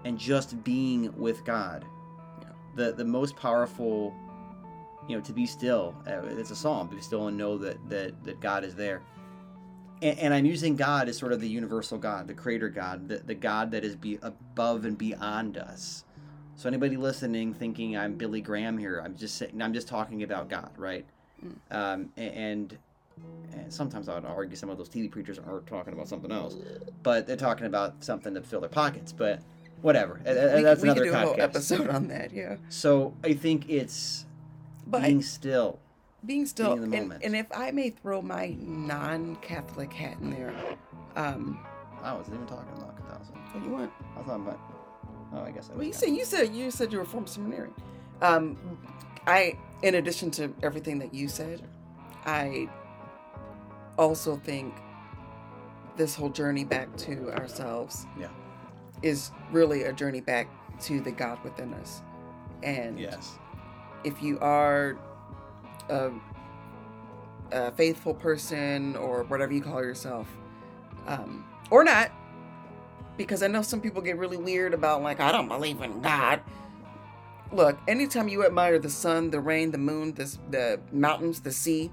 [0.05, 1.85] and just being with god.
[2.41, 2.49] Yeah.
[2.75, 4.15] the the most powerful
[5.09, 8.23] you know to be still uh, it's a psalm be still and know that that
[8.25, 9.03] that god is there
[10.01, 13.19] and, and i'm using god as sort of the universal god the creator god the,
[13.19, 16.05] the god that is be above and beyond us
[16.55, 20.49] so anybody listening thinking i'm billy graham here i'm just saying i'm just talking about
[20.49, 21.05] god right
[21.45, 21.75] Mm.
[21.77, 22.79] um, and
[23.53, 26.57] and sometimes I would argue some of those TV preachers are talking about something else,
[27.03, 29.11] but they're talking about something to fill their pockets.
[29.13, 29.41] But
[29.81, 31.39] whatever, we, that's we another could do a whole podcast.
[31.41, 32.57] episode on that, yeah.
[32.69, 34.25] So I think it's
[34.87, 35.79] But being still.
[36.25, 37.25] being still, being in the and, moment.
[37.25, 40.55] and if I may throw my non-Catholic hat in there,
[41.17, 41.59] um,
[42.03, 43.37] I wasn't even talking about Catholicism.
[43.53, 43.93] what do you want?
[44.15, 44.61] I was talking about.
[45.35, 45.75] Oh, I guess I.
[45.77, 47.75] Well, you said you said you said you were a former seminarian.
[48.21, 48.57] Um,
[49.27, 51.63] I, in addition to everything that you said,
[52.27, 52.69] I
[53.99, 54.75] also think
[55.97, 58.29] this whole journey back to ourselves Yeah.
[59.03, 60.49] is really a journey back
[60.83, 62.03] to the God within us.
[62.63, 63.39] And Yes.
[64.05, 64.97] If you are
[65.89, 66.11] a,
[67.51, 70.27] a faithful person or whatever you call yourself,
[71.07, 72.11] um, or not,
[73.17, 76.41] because I know some people get really weird about, like, I don't believe in God.
[77.53, 81.91] Look, anytime you admire the sun, the rain, the moon, the, the mountains, the sea,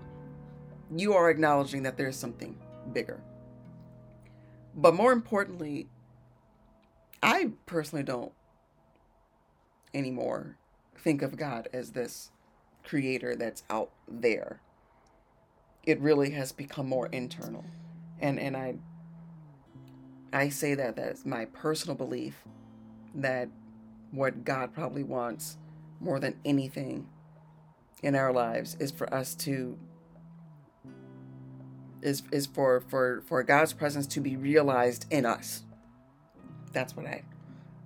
[0.95, 2.57] you are acknowledging that there's something
[2.93, 3.21] bigger.
[4.75, 5.87] But more importantly,
[7.21, 8.31] I personally don't
[9.93, 10.57] anymore
[10.99, 12.31] think of God as this
[12.83, 14.61] creator that's out there.
[15.85, 17.65] It really has become more internal.
[18.19, 18.75] And and I
[20.31, 22.43] I say that that's my personal belief
[23.15, 23.49] that
[24.11, 25.57] what God probably wants
[25.99, 27.07] more than anything
[28.01, 29.77] in our lives is for us to
[32.01, 35.63] is is for for for God's presence to be realized in us.
[36.71, 37.23] That's what I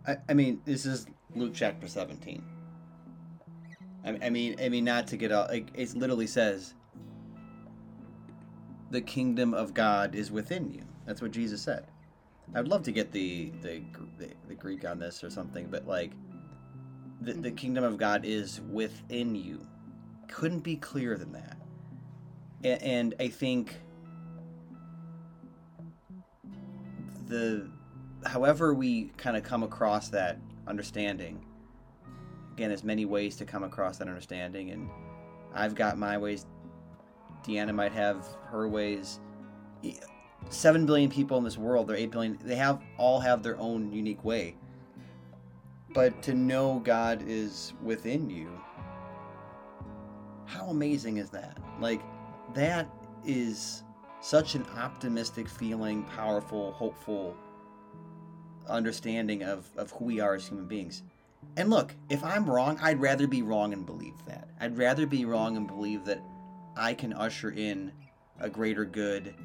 [0.05, 2.43] I, I mean, this is Luke chapter 17.
[4.05, 5.47] I, I mean, I mean, not to get all.
[5.47, 6.73] Like, it literally says,
[8.91, 11.87] "The kingdom of God is within you." That's what Jesus said.
[12.55, 13.81] I'd love to get the the
[14.17, 16.11] the, the Greek on this or something, but like,
[17.21, 17.55] the the mm-hmm.
[17.55, 19.65] kingdom of God is within you.
[20.27, 21.57] Couldn't be clearer than that.
[22.63, 23.75] And, and I think
[27.27, 27.69] the
[28.25, 31.45] however we kind of come across that understanding
[32.53, 34.89] again there's many ways to come across that understanding and
[35.53, 36.45] i've got my ways.
[37.43, 39.19] DeAnna might have her ways.
[40.49, 43.91] 7 billion people in this world they're 8 billion they have all have their own
[43.91, 44.55] unique way.
[45.93, 48.49] But to know god is within you
[50.45, 51.57] how amazing is that?
[51.79, 52.01] Like
[52.53, 52.87] that
[53.25, 53.83] is
[54.21, 57.35] such an optimistic feeling powerful hopeful
[58.67, 61.03] understanding of, of who we are as human beings.
[61.57, 64.47] And look, if I'm wrong, I'd rather be wrong and believe that.
[64.59, 66.21] I'd rather be wrong and believe that
[66.75, 67.91] I can usher in
[68.39, 69.35] a greater good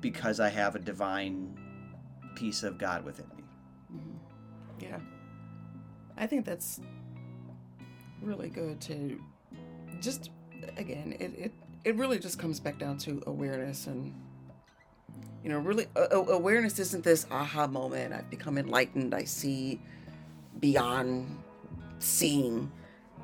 [0.00, 1.58] because I have a divine
[2.34, 3.44] piece of God within me.
[3.94, 4.84] Mm-hmm.
[4.84, 4.98] Yeah.
[6.16, 6.80] I think that's
[8.22, 9.20] really good to
[10.00, 10.30] just
[10.76, 11.52] again, it it,
[11.84, 14.14] it really just comes back down to awareness and
[15.42, 18.12] you know, really a- awareness isn't this aha moment.
[18.12, 19.14] I've become enlightened.
[19.14, 19.80] I see
[20.60, 21.38] beyond
[21.98, 22.70] seeing.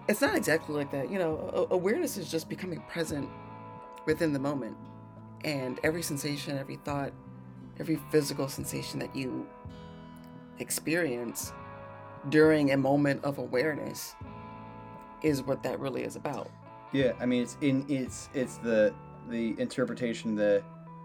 [0.08, 1.10] It's not exactly like that.
[1.10, 3.28] You know, awareness is just becoming present
[4.06, 4.76] within the moment.
[5.44, 7.12] And every sensation, every thought,
[7.78, 9.46] every physical sensation that you
[10.58, 11.52] experience
[12.30, 14.14] during a moment of awareness
[15.22, 16.50] is what that really is about.
[16.92, 18.94] Yeah, I mean it's in it's it's the
[19.28, 20.62] the interpretation the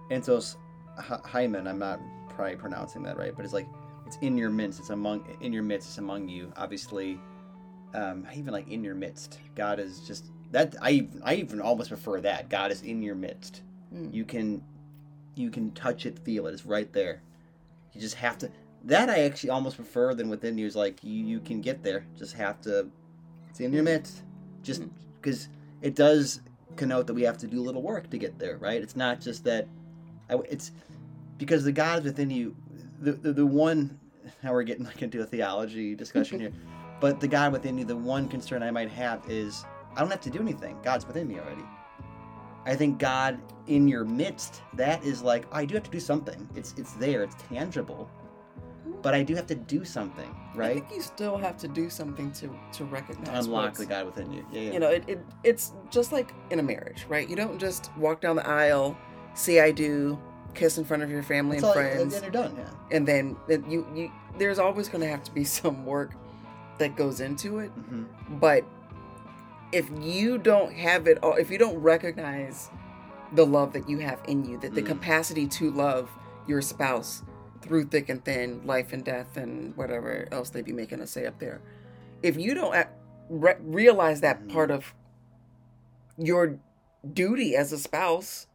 [0.10, 0.56] entos
[0.98, 1.68] hy- hymen.
[1.68, 3.68] I'm not probably pronouncing that right, but it's like
[4.12, 4.82] it's in your midst.
[4.82, 5.88] It's among in your midst.
[5.88, 6.52] It's among you.
[6.58, 7.18] Obviously,
[7.94, 9.40] um, I even like in your midst.
[9.56, 10.76] God is just that.
[10.82, 12.50] I I even almost prefer that.
[12.50, 13.62] God is in your midst.
[13.96, 14.14] Mm.
[14.14, 14.62] You can
[15.36, 16.54] you can touch it, feel it.
[16.54, 17.22] It's right there.
[17.94, 18.52] You just have to.
[18.84, 20.66] that I actually almost prefer than within you.
[20.66, 22.90] Is like you, you can get there, just have to.
[23.50, 24.24] It's in your midst,
[24.62, 24.84] just
[25.22, 25.48] because
[25.82, 26.42] it does
[26.76, 28.82] connote that we have to do a little work to get there, right?
[28.82, 29.70] It's not just that.
[30.30, 30.74] I, it's
[31.38, 32.58] because the God is within you.
[33.00, 33.98] The, the the one.
[34.44, 36.52] Now we're getting like into a theology discussion here,
[37.00, 37.86] but the God within you.
[37.86, 40.78] The one concern I might have is I don't have to do anything.
[40.84, 41.64] God's within me already.
[42.66, 46.00] I think God in your midst, that is like oh, I do have to do
[46.00, 46.48] something.
[46.56, 48.10] It's it's there, it's tangible.
[49.02, 50.72] But I do have to do something, right?
[50.72, 54.32] I think you still have to do something to to recognize Unlock the God within
[54.32, 54.46] you.
[54.52, 54.72] Yeah, yeah.
[54.74, 58.22] you know it, it it's just like in a marriage right you don't just walk
[58.22, 58.98] down the aisle
[59.34, 60.20] say i do
[60.54, 62.70] kiss in front of your family That's and all, friends and you're done, yeah.
[62.96, 66.12] and then then you you there's always going to have to be some work
[66.78, 68.04] that goes into it hmm
[68.40, 68.64] but
[69.72, 72.70] if you don't have it all if you don't recognize
[73.34, 74.88] the love that you have in you that the Mm.
[74.88, 76.10] capacity to love
[76.48, 77.24] your spouse
[77.62, 81.26] through thick and thin life and death and whatever else they be making us say
[81.26, 81.62] up there
[82.24, 82.76] if you don't
[83.30, 84.54] re- realize that Mm.
[84.54, 84.94] part of
[86.18, 86.58] your
[87.14, 88.48] duty as a spouse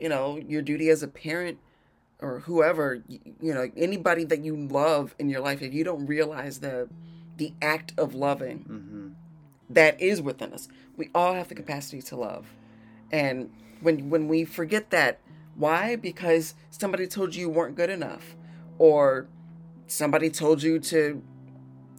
[0.00, 1.58] you know your duty as a parent
[2.20, 6.60] or whoever you know anybody that you love in your life if you don't realize
[6.60, 6.88] the
[7.36, 9.00] the act of loving hmm
[9.70, 10.68] that is within us.
[10.96, 12.46] We all have the capacity to love.
[13.10, 15.20] And when when we forget that,
[15.54, 15.96] why?
[15.96, 18.36] Because somebody told you you weren't good enough
[18.78, 19.28] or
[19.86, 21.22] somebody told you to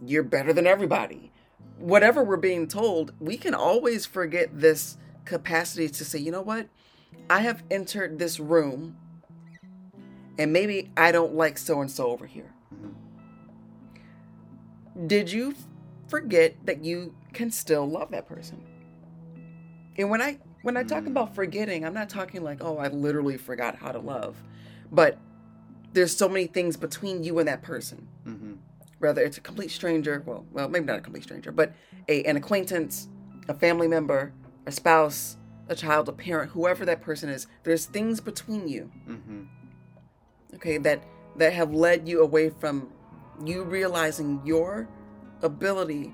[0.06, 1.32] you're better than everybody.
[1.78, 6.68] Whatever we're being told, we can always forget this capacity to say, "You know what?
[7.30, 8.98] I have entered this room
[10.38, 12.54] and maybe I don't like so and so over here."
[15.08, 15.56] did you
[16.08, 18.62] forget that you can still love that person?
[19.98, 23.38] And when i when i talk about forgetting i'm not talking like oh i literally
[23.38, 24.36] forgot how to love
[24.92, 25.18] but
[25.94, 28.08] there's so many things between you and that person.
[28.24, 28.54] Hmm
[29.00, 31.74] whether it's a complete stranger well well maybe not a complete stranger but
[32.08, 33.10] a, an acquaintance
[33.50, 34.32] a family member
[34.68, 38.92] a spouse a child a parent whoever that person is there's things between you.
[39.06, 39.44] Hmm
[40.56, 41.04] okay that
[41.38, 42.90] that have led you away from
[43.44, 44.88] you realizing your
[45.42, 46.14] ability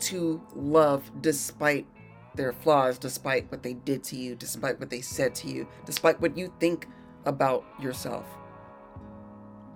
[0.00, 1.86] to love despite
[2.34, 6.20] their flaws despite what they did to you despite what they said to you despite
[6.20, 6.88] what you think
[7.26, 8.26] about yourself.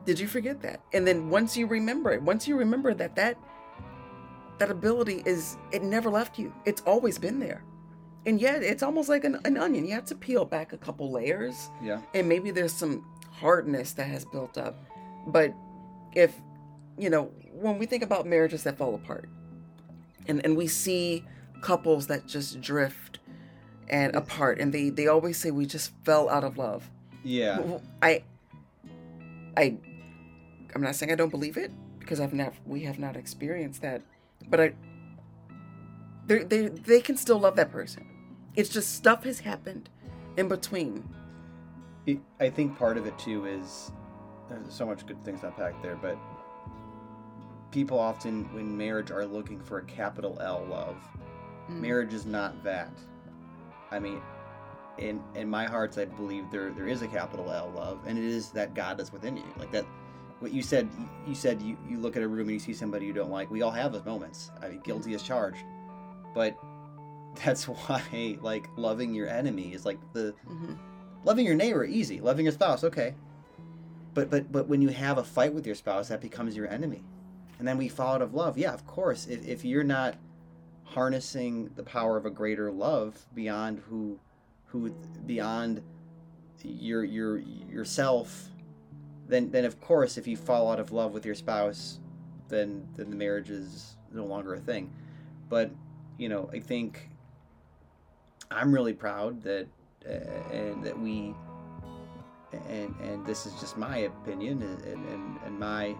[0.05, 0.81] Did you forget that?
[0.93, 3.39] And then once you remember it once you remember that that
[4.59, 6.53] that ability is it never left you.
[6.65, 7.63] It's always been there
[8.27, 9.85] and yet it's almost like an, an onion.
[9.87, 11.71] You have to peel back a couple layers.
[11.83, 12.01] Yeah.
[12.15, 14.77] and maybe there's some hardness that has built up.
[15.27, 15.55] But
[16.15, 16.35] if
[16.99, 19.29] you know when we think about marriages that fall apart
[20.27, 21.25] and and we see
[21.61, 23.19] couples that just drift
[23.89, 24.19] and mm.
[24.19, 26.91] apart and they they always say we just fell out of love.
[27.25, 27.79] Yeah.
[28.01, 28.23] i
[29.57, 29.77] i
[30.75, 34.03] i'm not saying i don't believe it because i've not we have not experienced that.
[34.49, 34.73] But i
[36.29, 38.07] they they they can still love that person
[38.57, 39.91] it's just stuff has happened
[40.39, 41.05] in between
[42.07, 43.93] It, I think part of it too is
[44.51, 46.19] there's so much good things to unpack there, but
[47.73, 50.97] people often, when marriage, are looking for a capital L love.
[51.71, 51.81] Mm.
[51.81, 52.93] Marriage is not that.
[53.91, 54.23] I mean,
[54.99, 58.25] in in my heart, I believe there there is a capital L love, and it
[58.25, 59.45] is that God is within you.
[59.59, 59.87] Like that,
[60.41, 60.89] what you said.
[61.27, 63.51] You said you, you look at a room and you see somebody you don't like.
[63.51, 64.51] We all have those moments.
[64.63, 65.65] I mean, guilty as charged,
[66.39, 66.57] but
[67.45, 70.79] that's why like loving your enemy is like the Mhm.
[71.25, 72.21] loving your neighbor easy.
[72.21, 73.15] Loving your spouse okay.
[74.15, 77.03] But but but when you have a fight with your spouse that becomes your enemy.
[77.59, 78.57] And then we fall out of love.
[78.57, 79.27] Yeah of course.
[79.27, 80.15] If, if you're not
[80.85, 84.21] harnessing the power of a greater love beyond who
[84.67, 84.91] who
[85.27, 85.83] beyond
[86.63, 88.49] your your yourself
[89.29, 91.99] then then of course if you fall out of love with your spouse
[92.49, 94.93] then then the marriage is no longer a thing.
[95.49, 95.71] But
[96.19, 97.09] you know i think
[98.51, 99.67] i'm really proud that
[100.07, 100.13] uh,
[100.53, 101.35] and that we
[102.69, 105.95] and and this is just my opinion and and, and my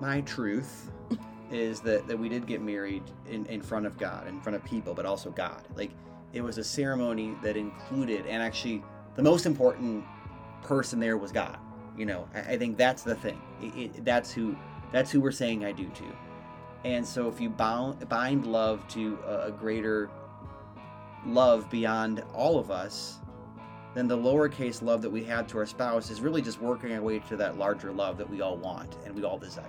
[0.00, 0.90] my truth
[1.50, 4.64] is that that we did get married in in front of God in front of
[4.64, 5.62] people but also God.
[5.74, 5.90] Like
[6.32, 8.82] it was a ceremony that included and actually
[9.16, 10.04] the most important
[10.62, 11.58] person there was God
[12.00, 12.26] you know?
[12.34, 13.40] I, I think that's the thing.
[13.60, 14.56] It, it, that's who
[14.92, 16.04] that's who we're saying I do to
[16.84, 20.10] and so if you bound bind love to a, greater
[21.26, 23.20] love beyond all of us
[23.94, 27.02] then the lowercase love that we have to our spouse is really just working our
[27.02, 29.66] way to that larger love that we all want and we all desire.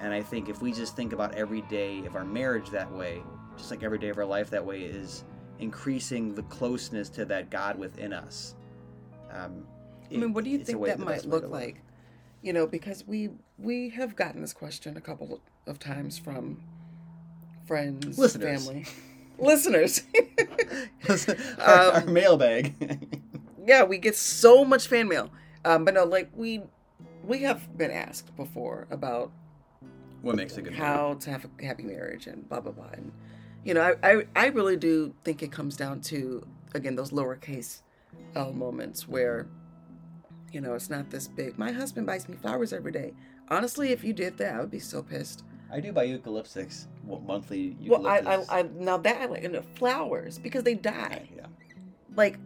[0.00, 3.22] And I think if we just think about every day of our marriage that way,
[3.56, 5.24] just like every day of our life that way, is
[5.58, 8.54] increasing the closeness to that God within us.
[9.30, 9.66] Um,
[10.10, 11.82] I mean, what do you think way- that might look like?
[12.42, 15.26] you know, because we we have gotten this question a couple
[15.66, 16.60] of times from
[17.66, 18.64] friends, Listeners.
[18.66, 18.86] family,
[19.38, 20.02] listeners.
[21.58, 23.18] our, our Um, mailbag.
[23.66, 25.30] yeah, we get so much fan mail.
[25.64, 26.62] Um, but no, like we
[27.24, 29.32] we have been asked before about
[30.22, 32.90] what makes a good how to have a happy marriage and blah blah blah.
[32.92, 33.12] And
[33.64, 37.80] you know, I I, I really do think it comes down to again those lowercase
[38.36, 39.46] L moments where
[40.52, 41.58] you know it's not this big.
[41.58, 43.12] My husband buys me flowers every day.
[43.48, 45.42] Honestly, if you did that, I would be so pissed.
[45.72, 47.76] I do buy eucalyptus well, monthly.
[47.86, 51.28] Well, I, I, I now that I like know, flowers because they die.
[51.36, 51.46] yeah.
[52.14, 52.38] Like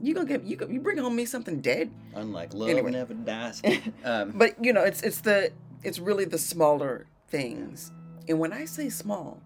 [0.00, 1.90] you gonna get you go- you bring home me something dead.
[2.14, 2.90] Unlike love Anyway.
[2.92, 3.62] never dies.
[4.04, 5.52] Um, But you know, it's it's the
[5.82, 7.90] it's really the smaller things.
[8.28, 9.40] And when I say small,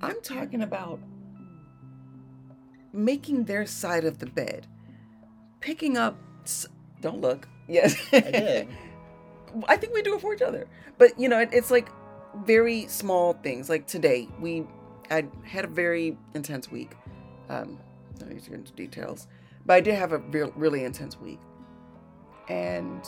[0.00, 1.00] I'm talking about
[2.92, 4.66] making their side of the bed,
[5.60, 6.16] picking up.
[7.00, 7.48] Don't look.
[7.68, 8.68] Yes, I did.
[9.68, 10.66] I think we do it for each other.
[10.98, 11.88] But you know, it, it's like
[12.44, 13.68] very small things.
[13.68, 14.66] Like today, we
[15.10, 16.92] I had a very intense week.
[17.48, 17.78] Um,
[18.18, 19.26] to get into details,
[19.66, 21.40] but I did have a real, really intense week,
[22.48, 23.02] and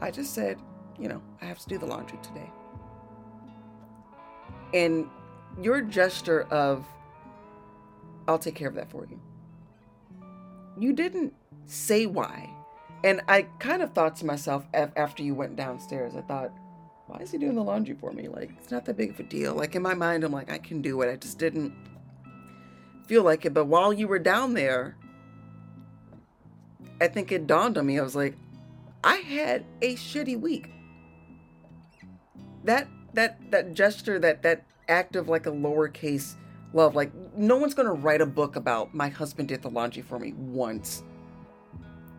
[0.00, 0.58] I just said,
[0.98, 2.50] you know, I have to do the laundry today.
[4.74, 5.08] And
[5.60, 6.84] your gesture of,
[8.26, 9.20] I'll take care of that for you.
[10.78, 11.34] You didn't
[11.66, 12.50] say why.
[13.04, 16.52] And I kind of thought to myself after you went downstairs, I thought,
[17.12, 18.26] why is he doing the laundry for me?
[18.26, 19.54] Like, it's not that big of a deal.
[19.54, 21.12] Like, in my mind, I'm like, I can do it.
[21.12, 21.74] I just didn't
[23.06, 23.52] feel like it.
[23.52, 24.96] But while you were down there,
[27.02, 27.98] I think it dawned on me.
[27.98, 28.34] I was like,
[29.04, 30.70] I had a shitty week.
[32.64, 36.36] That that that gesture, that that act of like a lowercase
[36.72, 40.18] love, like no one's gonna write a book about my husband did the laundry for
[40.18, 41.02] me once.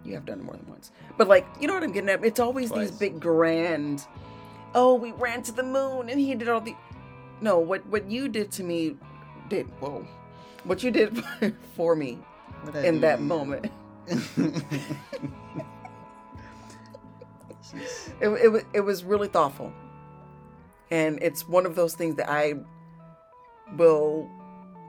[0.04, 2.24] You have done it more than once, but like you know what I'm getting at.
[2.26, 4.06] It's always these big grand.
[4.76, 6.76] Oh, we ran to the moon and he did all the.
[7.42, 8.96] No, what what you did to me,
[9.50, 10.08] did whoa,
[10.64, 11.24] what you did
[11.76, 12.20] for me
[12.76, 13.72] in that do- moment.
[18.22, 19.74] It, it, it was really thoughtful
[20.92, 22.54] and it's one of those things that i
[23.78, 24.30] will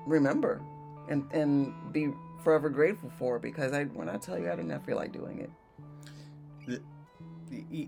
[0.06, 0.60] remember
[1.08, 2.12] and, and be
[2.42, 5.50] forever grateful for because i when i tell you i didn't feel like doing it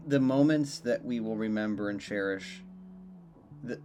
[0.06, 2.62] the, moments that we will remember and cherish,
[3.62, 3.80] the,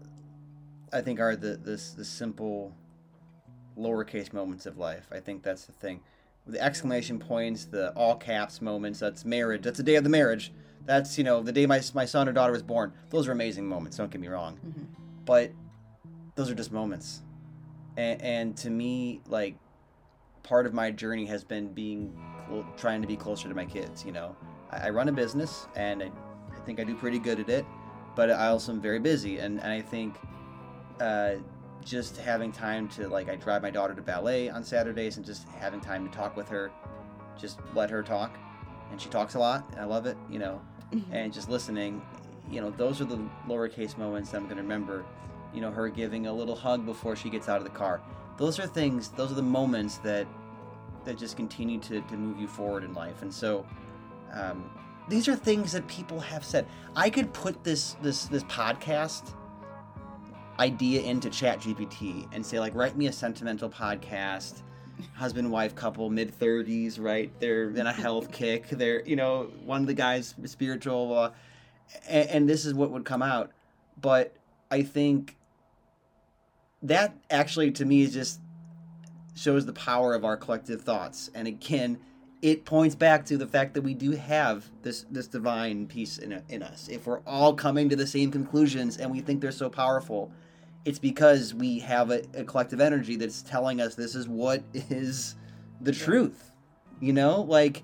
[0.91, 2.75] I think are the, the the simple,
[3.77, 5.07] lowercase moments of life.
[5.11, 6.01] I think that's the thing.
[6.47, 8.99] The exclamation points, the all caps moments.
[8.99, 9.61] That's marriage.
[9.63, 10.51] That's the day of the marriage.
[10.85, 12.93] That's you know the day my my son or daughter was born.
[13.09, 13.97] Those are amazing moments.
[13.97, 14.83] Don't get me wrong, mm-hmm.
[15.25, 15.51] but
[16.35, 17.21] those are just moments.
[17.97, 19.55] And, and to me, like
[20.43, 22.17] part of my journey has been being
[22.77, 24.03] trying to be closer to my kids.
[24.05, 24.35] You know,
[24.71, 26.11] I, run a business and I,
[26.55, 27.65] I think I do pretty good at it,
[28.15, 29.39] but I also am very busy.
[29.39, 30.15] And, and I think
[30.99, 31.35] uh,
[31.83, 35.47] just having time to, like, I drive my daughter to ballet on Saturdays and just
[35.59, 36.71] having time to talk with her,
[37.37, 38.37] just let her talk.
[38.91, 40.61] And she talks a lot, I love it, you know,
[41.11, 42.01] and just listening,
[42.49, 45.05] you know, those are the lowercase moments that I'm going to remember.
[45.53, 48.01] You know, her giving a little hug before she gets out of the car.
[48.37, 50.27] Those are things, those are the moments that
[51.03, 53.21] that just continue to, to move you forward in life.
[53.21, 53.65] And so,
[54.33, 54.69] um,
[55.07, 56.65] these are things that people have said.
[56.95, 59.33] I could put this this this podcast
[60.59, 64.61] idea into ChatGPT and say like, write me a sentimental podcast,
[65.15, 67.31] husband wife couple mid thirties, right?
[67.39, 68.69] They're in a health kick.
[68.69, 71.31] They're you know one of the guys spiritual, uh,
[72.07, 73.51] and, and this is what would come out.
[73.99, 74.35] But
[74.69, 75.35] I think
[76.83, 78.39] that actually to me is just
[79.35, 81.29] shows the power of our collective thoughts.
[81.33, 81.99] And again,
[82.41, 86.41] it points back to the fact that we do have this this divine piece in
[86.49, 86.87] in us.
[86.87, 90.31] If we're all coming to the same conclusions and we think they're so powerful,
[90.85, 95.35] it's because we have a, a collective energy that's telling us this is what is
[95.79, 96.51] the truth.
[96.99, 97.83] You know, like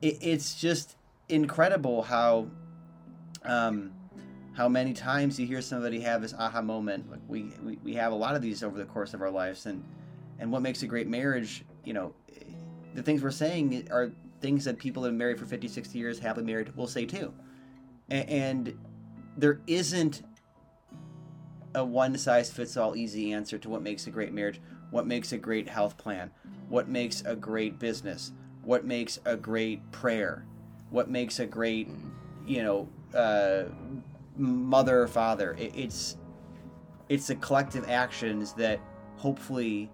[0.00, 0.96] it, it's just
[1.28, 2.48] incredible how
[3.44, 3.92] um,
[4.54, 7.10] how many times you hear somebody have this aha moment.
[7.10, 9.66] Like we, we, we have a lot of these over the course of our lives,
[9.66, 9.84] and
[10.38, 12.14] and what makes a great marriage, you know,
[12.94, 14.10] the things we're saying are
[14.40, 17.04] things that people that have been married for 50, 60 years, happily married, will say
[17.04, 17.32] too.
[18.08, 18.76] And,
[19.38, 20.22] there isn't
[21.74, 24.60] a one size fits all easy answer to what makes a great marriage,
[24.90, 26.30] what makes a great health plan,
[26.68, 28.32] what makes a great business,
[28.62, 30.44] what makes a great prayer,
[30.90, 31.88] what makes a great,
[32.46, 33.64] you know, uh,
[34.36, 35.54] mother or father.
[35.58, 36.16] It, it's
[37.08, 38.80] it's the collective actions that
[39.16, 39.88] hopefully,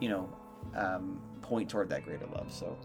[0.00, 0.28] you know,
[0.76, 2.52] um, point toward that greater love.
[2.52, 2.76] So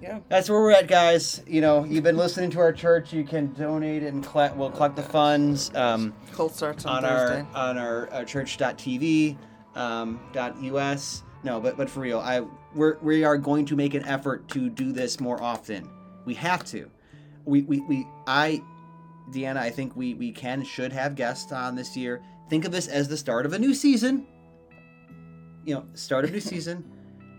[0.00, 0.20] Yeah.
[0.28, 1.42] That's where we're at, guys.
[1.46, 3.12] You know, you've been listening to our church.
[3.12, 4.56] You can donate and collect.
[4.56, 9.36] We'll collect the funds um, Cult starts on, on our on our, our church.tv,
[9.74, 11.22] um, .us.
[11.42, 12.42] No, but but for real, I
[12.74, 15.88] we're, we are going to make an effort to do this more often.
[16.24, 16.90] We have to.
[17.44, 18.62] We we, we I,
[19.30, 22.22] DeAnna, I think we we can should have guests on this year.
[22.50, 24.26] Think of this as the start of a new season.
[25.64, 26.84] You know, start of a new season.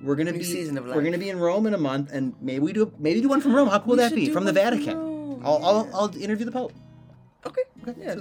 [0.03, 2.73] We're gonna New be we're gonna be in Rome in a month, and maybe we
[2.73, 3.67] do maybe do one from Rome.
[3.67, 4.97] How cool would that be from the from Vatican?
[4.97, 5.89] Rome, I'll, I'll.
[5.93, 6.73] I'll interview the Pope.
[7.45, 7.61] Okay.
[7.87, 8.15] Okay, Yeah.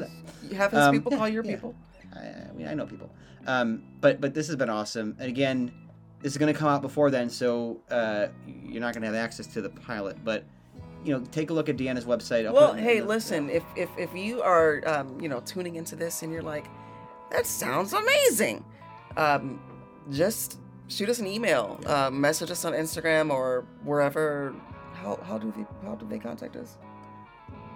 [0.49, 1.51] You have his Um, people yeah, call your yeah.
[1.55, 1.75] people.
[2.15, 3.11] I, I mean, I know people.
[3.47, 5.17] Um, but but this has been awesome.
[5.19, 5.73] And again,
[6.23, 9.17] this is going to come out before then, so uh, you're not going to have
[9.17, 10.17] access to the pilot.
[10.25, 10.45] But
[11.05, 12.47] you know, take a look at DeAnna's website.
[12.47, 13.51] I'll Well, put it in hey, the- listen.
[13.51, 16.67] If if if you are um, you know tuning into this and you're like,
[17.31, 18.65] that sounds amazing,
[19.17, 19.61] um,
[20.11, 20.59] just
[20.89, 24.55] shoot us an email, uh, message us on Instagram or wherever.
[24.95, 26.77] How how do they how do they contact us?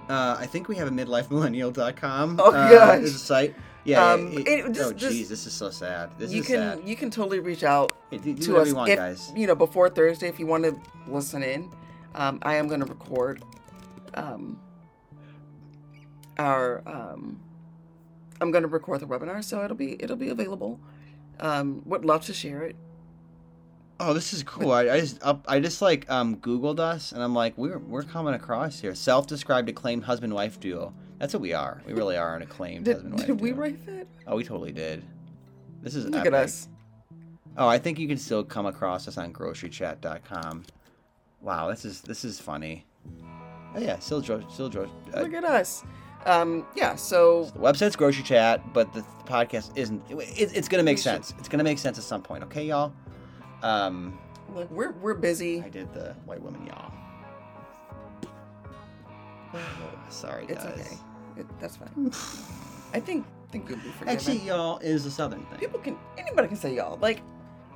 [0.09, 2.37] Uh, I think we have a midlifemillennial.com.
[2.43, 3.01] Oh, uh, gosh.
[3.03, 3.55] is a site.
[3.85, 4.05] Yeah.
[4.13, 6.11] Um, it- it- oh, just- just- jeez, this is so sad.
[6.19, 6.89] This you is can sad.
[6.89, 9.33] you can totally reach out Hey, do, do to us you want, if guys.
[9.37, 11.71] you know before Thursday if you want to listen in.
[12.15, 13.43] Um, I am going to record
[14.15, 14.59] um,
[16.39, 17.41] our um,
[18.41, 20.79] I'm going to record the webinar, so it'll be it'll be available.
[21.41, 22.77] Um, would love to share it.
[24.05, 24.73] Oh, this is cool.
[24.73, 28.03] I, I just up, I just like um Googled us, and I'm like, we're we're
[28.03, 28.95] coming across here.
[28.95, 30.93] Self-described acclaimed husband-wife duo.
[31.19, 31.81] That's what we are.
[31.87, 33.61] We really are an acclaimed Did, husband-wife did we duo.
[33.61, 34.07] write that?
[34.27, 35.05] Oh, we totally did.
[35.83, 36.33] This is Look epic.
[36.33, 36.69] at us.
[37.57, 40.65] Oh, I think you can still come across us on grocerychat.com.
[41.41, 42.87] Wow, this is this is funny.
[43.75, 44.67] Oh yeah, still still
[45.15, 45.85] uh, Look at us.
[46.25, 46.95] Um, yeah.
[46.95, 50.03] So the website's grocery chat, but the podcast isn't.
[50.11, 51.35] It, it's gonna make We should- sense.
[51.39, 52.45] It's gonna make sense at some point.
[52.45, 52.93] Okay, y'all.
[53.63, 54.19] Um,
[54.55, 55.63] look, we're we're busy.
[55.63, 56.93] I did the white women, y'all.
[60.11, 60.79] Sorry, It's guys.
[60.81, 60.97] okay.
[61.41, 62.11] It, that's fine.
[62.95, 64.09] I think think you'll be forgiven.
[64.09, 65.59] Actually, y'all is a southern thing.
[65.59, 66.99] people can anybody can say y'all.
[67.01, 67.21] Like,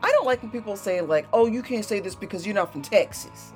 [0.03, 2.73] I don't like when people say like, "Oh, you can't say this because you're not
[2.73, 3.53] from Texas."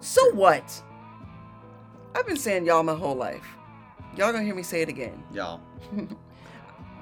[0.00, 0.82] So what?
[2.14, 3.46] I've been saying y'all my whole life.
[4.16, 5.22] Y'all gonna hear me say it again.
[5.32, 5.60] Y'all.
[5.96, 6.06] All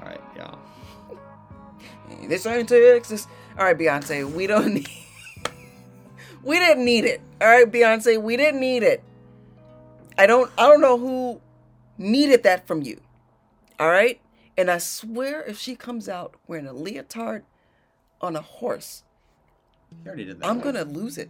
[0.03, 0.59] right, y'all.
[2.23, 3.27] This ain't Texas.
[3.61, 4.89] All right, Beyonce, we don't need.
[6.43, 7.21] we didn't need it.
[7.43, 9.05] All right, Beyonce, we didn't need it.
[10.17, 10.51] I don't.
[10.57, 11.43] I don't know who
[11.99, 12.99] needed that from you.
[13.79, 14.19] All right,
[14.57, 17.43] and I swear, if she comes out wearing a leotard
[18.23, 19.03] on a horse,
[19.91, 20.47] You already did that.
[20.49, 21.29] I'm gonna lose it.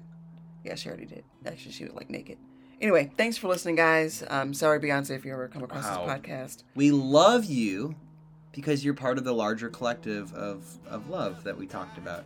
[0.64, 1.24] Yeah, she already did.
[1.45, 2.39] Actually, she was like naked.
[2.81, 4.22] Anyway, thanks for listening, guys.
[4.28, 6.07] Um, sorry, Beyonce, if you ever come across Wow.
[6.07, 6.62] this podcast.
[6.76, 7.97] We love you
[8.53, 12.24] because you're part of the larger collective of, of love that we talked about.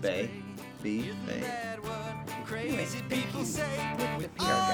[0.00, 0.30] Bay.
[0.82, 1.10] B.
[1.26, 1.42] Bay.
[4.40, 4.72] All.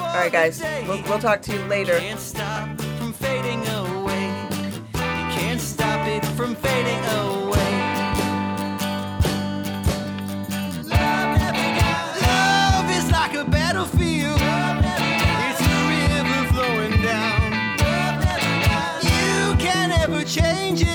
[0.00, 0.62] Alright guys.
[0.86, 1.98] We'll, we'll talk to you later.
[1.98, 4.26] Can't stop from fading away.
[4.94, 7.58] You can't stop it from fading away.
[12.20, 14.17] Love is like a battlefield.
[20.28, 20.87] changes.